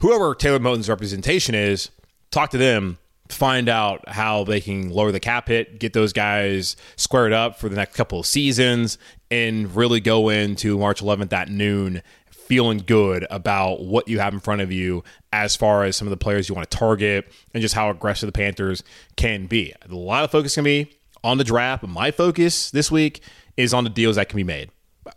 whoever 0.00 0.34
Taylor 0.34 0.58
Moton's 0.58 0.90
representation 0.90 1.54
is, 1.54 1.88
talk 2.30 2.50
to 2.50 2.58
them, 2.58 2.98
find 3.30 3.66
out 3.66 4.06
how 4.06 4.44
they 4.44 4.60
can 4.60 4.90
lower 4.90 5.10
the 5.10 5.20
cap 5.20 5.48
hit, 5.48 5.78
get 5.78 5.94
those 5.94 6.12
guys 6.12 6.76
squared 6.96 7.32
up 7.32 7.58
for 7.58 7.70
the 7.70 7.76
next 7.76 7.96
couple 7.96 8.20
of 8.20 8.26
seasons, 8.26 8.98
and 9.30 9.74
really 9.74 10.00
go 10.00 10.28
into 10.28 10.76
March 10.76 11.00
11th 11.02 11.32
at 11.32 11.48
noon 11.48 12.02
feeling 12.30 12.82
good 12.86 13.26
about 13.30 13.86
what 13.86 14.06
you 14.06 14.18
have 14.18 14.34
in 14.34 14.40
front 14.40 14.60
of 14.60 14.70
you 14.70 15.02
as 15.32 15.56
far 15.56 15.82
as 15.82 15.96
some 15.96 16.06
of 16.06 16.10
the 16.10 16.16
players 16.18 16.46
you 16.46 16.54
want 16.54 16.70
to 16.70 16.76
target 16.76 17.32
and 17.54 17.62
just 17.62 17.74
how 17.74 17.88
aggressive 17.88 18.26
the 18.26 18.32
Panthers 18.32 18.82
can 19.16 19.46
be. 19.46 19.72
A 19.88 19.94
lot 19.94 20.24
of 20.24 20.30
focus 20.30 20.56
can 20.56 20.64
be 20.64 20.94
on 21.22 21.38
the 21.38 21.44
draft, 21.44 21.80
but 21.80 21.88
my 21.88 22.10
focus 22.10 22.70
this 22.70 22.90
week 22.90 23.22
is 23.56 23.74
on 23.74 23.84
the 23.84 23.90
deals 23.90 24.16
that 24.16 24.28
can 24.28 24.36
be 24.36 24.44
made. 24.44 24.70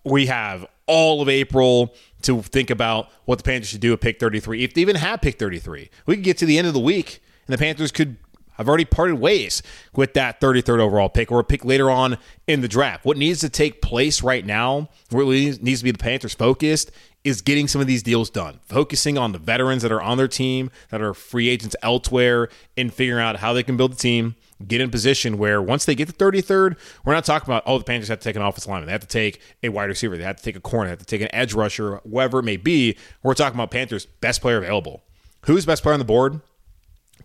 We 0.04 0.26
have 0.28 0.66
all 0.86 1.22
of 1.22 1.30
April 1.30 1.94
to 2.24 2.42
think 2.42 2.70
about 2.70 3.10
what 3.26 3.38
the 3.38 3.44
Panthers 3.44 3.70
should 3.70 3.82
do 3.82 3.94
at 3.94 4.02
pick 4.02 4.20
33. 4.20 4.64
If 4.64 4.74
they 4.74 4.82
even 4.82 4.96
have 4.96 5.22
pick 5.22 5.38
33, 5.38 5.90
we 6.06 6.16
could 6.16 6.24
get 6.24 6.38
to 6.40 6.46
the 6.46 6.58
end 6.58 6.68
of 6.68 6.74
the 6.74 6.80
week 6.80 7.22
and 7.48 7.54
the 7.54 7.58
Panthers 7.58 7.92
could 7.92 8.18
have 8.54 8.68
already 8.68 8.86
parted 8.86 9.16
ways 9.16 9.62
with 9.96 10.14
that 10.16 10.42
33rd 10.42 10.80
overall 10.80 11.10
pick 11.10 11.32
or 11.32 11.40
a 11.40 11.44
pick 11.44 11.64
later 11.64 11.92
on 11.92 12.18
in 12.48 12.62
the 12.62 12.68
draft. 12.68 13.06
What 13.06 13.18
needs 13.18 13.40
to 13.42 13.50
take 13.50 13.82
place 13.82 14.24
right 14.24 14.46
now, 14.46 14.90
really 15.12 15.58
needs 15.60 15.82
to 15.82 15.84
be 15.84 15.92
the 15.92 16.00
Panthers 16.00 16.34
focused, 16.34 16.92
is 17.24 17.42
getting 17.42 17.68
some 17.68 17.82
of 17.82 17.88
these 17.88 18.02
deals 18.02 18.30
done, 18.30 18.60
focusing 18.64 19.18
on 19.18 19.32
the 19.32 19.38
veterans 19.38 19.84
that 19.84 19.92
are 19.92 20.02
on 20.02 20.18
their 20.18 20.28
team, 20.28 20.72
that 20.90 21.02
are 21.02 21.14
free 21.14 21.50
agents 21.50 21.76
elsewhere, 21.84 22.50
and 22.76 22.92
figuring 22.94 23.24
out 23.24 23.38
how 23.38 23.54
they 23.54 23.64
can 23.64 23.78
build 23.78 23.92
the 23.92 23.98
team 23.98 24.36
get 24.66 24.82
in 24.82 24.90
position 24.90 25.38
where 25.38 25.62
once 25.62 25.86
they 25.86 25.96
get 25.96 26.08
to 26.08 26.14
33rd, 26.14 26.78
we're 27.06 27.14
not 27.14 27.26
talking 27.26 27.48
about, 27.48 27.64
oh, 27.66 27.78
the 27.78 27.84
Panthers 27.84 28.10
have 28.10 28.20
to 28.20 28.24
take 28.24 28.36
an 28.36 28.42
offensive 28.42 28.70
lineman. 28.70 28.88
They 28.88 28.92
have 28.92 29.02
to 29.02 29.08
take 29.08 29.42
a 29.64 29.70
wide 29.70 29.86
receiver. 29.86 30.18
They 30.18 30.24
have 30.24 30.38
to 30.38 30.44
take 30.44 30.56
a 30.56 30.62
corner. 30.62 30.88
They 30.88 30.92
have 30.92 31.00
to 31.00 31.06
take 31.06 31.22
an 31.22 31.34
edge 31.34 31.54
rusher, 31.54 31.98
whoever 31.98 32.40
it 32.40 32.44
may 32.44 32.58
be. 32.58 32.98
We're 33.24 33.34
talking 33.34 33.58
about 33.58 33.72
Panthers' 33.72 34.06
best 34.06 34.42
player 34.42 34.58
available. 34.58 35.04
Who's 35.46 35.66
the 35.66 35.72
best 35.72 35.84
player 35.84 35.94
on 35.94 36.00
the 36.00 36.06
board? 36.06 36.42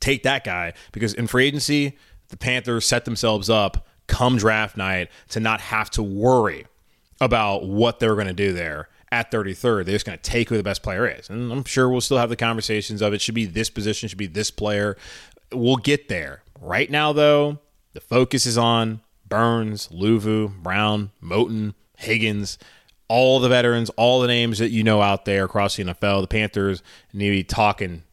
Take 0.00 0.22
that 0.24 0.44
guy 0.44 0.74
because 0.92 1.14
in 1.14 1.26
free 1.26 1.46
agency, 1.46 1.96
the 2.28 2.36
Panthers 2.36 2.86
set 2.86 3.04
themselves 3.04 3.48
up 3.48 3.86
come 4.06 4.36
draft 4.36 4.76
night 4.76 5.08
to 5.30 5.40
not 5.40 5.60
have 5.60 5.90
to 5.90 6.02
worry 6.02 6.66
about 7.20 7.64
what 7.64 8.00
they're 8.00 8.14
going 8.14 8.26
to 8.26 8.32
do 8.32 8.52
there 8.52 8.88
at 9.10 9.30
33rd. 9.30 9.84
They're 9.84 9.94
just 9.94 10.06
going 10.06 10.18
to 10.18 10.22
take 10.22 10.48
who 10.48 10.56
the 10.56 10.62
best 10.62 10.82
player 10.82 11.06
is. 11.06 11.30
And 11.30 11.52
I'm 11.52 11.64
sure 11.64 11.88
we'll 11.88 12.00
still 12.00 12.18
have 12.18 12.30
the 12.30 12.36
conversations 12.36 13.00
of 13.00 13.12
it 13.12 13.20
should 13.20 13.34
be 13.34 13.44
this 13.44 13.70
position, 13.70 14.08
should 14.08 14.18
be 14.18 14.26
this 14.26 14.50
player. 14.50 14.96
We'll 15.52 15.76
get 15.76 16.08
there. 16.08 16.42
Right 16.62 16.88
now, 16.88 17.12
though, 17.12 17.58
the 17.92 18.00
focus 18.00 18.46
is 18.46 18.56
on 18.56 19.00
Burns, 19.26 19.88
Luvu, 19.88 20.62
Brown, 20.62 21.10
Moton, 21.20 21.74
Higgins, 21.96 22.56
all 23.08 23.40
the 23.40 23.48
veterans, 23.48 23.90
all 23.90 24.20
the 24.20 24.28
names 24.28 24.60
that 24.60 24.70
you 24.70 24.84
know 24.84 25.02
out 25.02 25.24
there 25.24 25.44
across 25.44 25.74
the 25.74 25.82
NFL. 25.82 26.20
The 26.20 26.28
Panthers 26.28 26.84
need 27.12 27.30
to 27.30 27.32
be 27.32 27.42
talking 27.42 28.04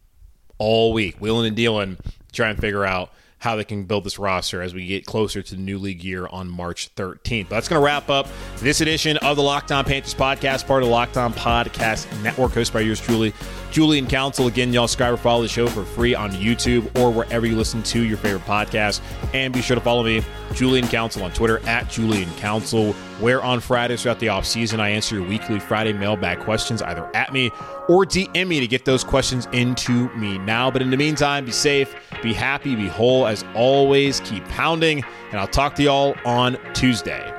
all 0.58 0.94
week, 0.94 1.18
wheeling 1.18 1.46
and 1.46 1.56
dealing, 1.56 1.98
trying 2.34 2.56
to 2.56 2.62
figure 2.62 2.84
out 2.84 3.12
how 3.38 3.56
they 3.56 3.64
can 3.64 3.86
build 3.86 4.04
this 4.04 4.18
roster 4.18 4.64
as 4.64 4.74
we 4.74 4.88
get 4.88 5.06
closer 5.06 5.44
to 5.44 5.56
the 5.56 5.62
new 5.62 5.78
league 5.78 6.04
year 6.04 6.28
on 6.28 6.50
March 6.50 6.94
13th. 6.96 7.50
But 7.50 7.56
that's 7.56 7.68
going 7.68 7.80
to 7.80 7.86
wrap 7.86 8.10
up 8.10 8.28
this 8.58 8.82
edition 8.82 9.16
of 9.18 9.38
the 9.38 9.44
Locked 9.44 9.72
On 9.72 9.86
Panthers 9.86 10.16
podcast, 10.16 10.66
part 10.66 10.82
of 10.82 10.90
the 10.90 10.92
Locked 10.92 11.18
On 11.18 11.34
Podcast 11.34 12.08
Network, 12.24 12.54
hosted 12.54 12.74
by 12.74 12.82
yours 12.82 13.00
truly, 13.00 13.32
Julian 13.72 14.08
Council. 14.08 14.48
Again, 14.48 14.74
y'all 14.74 14.88
subscribe 14.88 15.14
or 15.14 15.18
follow 15.18 15.42
the 15.42 15.48
show 15.48 15.68
for 15.68 15.84
free 15.84 16.16
on 16.16 16.32
YouTube 16.32 16.98
or 17.00 17.12
wherever 17.12 17.46
you 17.46 17.56
listen 17.56 17.84
to 17.84 18.02
your 18.02 18.18
favorite 18.18 18.44
podcast. 18.44 19.02
And 19.34 19.54
be 19.54 19.62
sure 19.62 19.76
to 19.76 19.82
follow 19.82 20.04
me, 20.04 20.24
Julian 20.54 20.88
Council, 20.88 21.24
on 21.24 21.32
Twitter 21.32 21.60
at 21.68 21.90
Julian 21.90 22.30
Council, 22.36 22.94
where 23.20 23.44
on 23.44 23.60
Fridays 23.60 24.02
throughout 24.02 24.20
the 24.20 24.30
off 24.30 24.46
season 24.46 24.80
I 24.80 24.90
answer 24.90 25.16
your 25.16 25.28
weekly 25.28 25.60
Friday 25.60 25.94
mailbag 25.94 26.40
questions 26.40 26.82
either 26.82 27.10
at 27.16 27.32
me 27.34 27.52
or 27.88 28.06
DM 28.06 28.48
me 28.48 28.60
to 28.60 28.68
get 28.68 28.86
those 28.86 29.04
questions 29.04 29.48
into 29.52 30.10
me 30.16 30.38
now. 30.38 30.72
But 30.72 30.82
in 30.82 30.90
the 30.90 30.98
meantime, 30.98 31.46
be 31.46 31.52
safe, 31.52 31.96
be 32.22 32.34
happy, 32.34 32.76
be 32.76 32.88
whole. 32.88 33.28
As 33.28 33.44
always, 33.56 34.20
keep 34.22 34.44
pounding, 34.50 35.04
and 35.32 35.40
I'll 35.40 35.48
talk 35.48 35.76
to 35.76 35.84
y'all 35.84 36.16
on 36.26 36.58
Tuesday. 36.74 37.39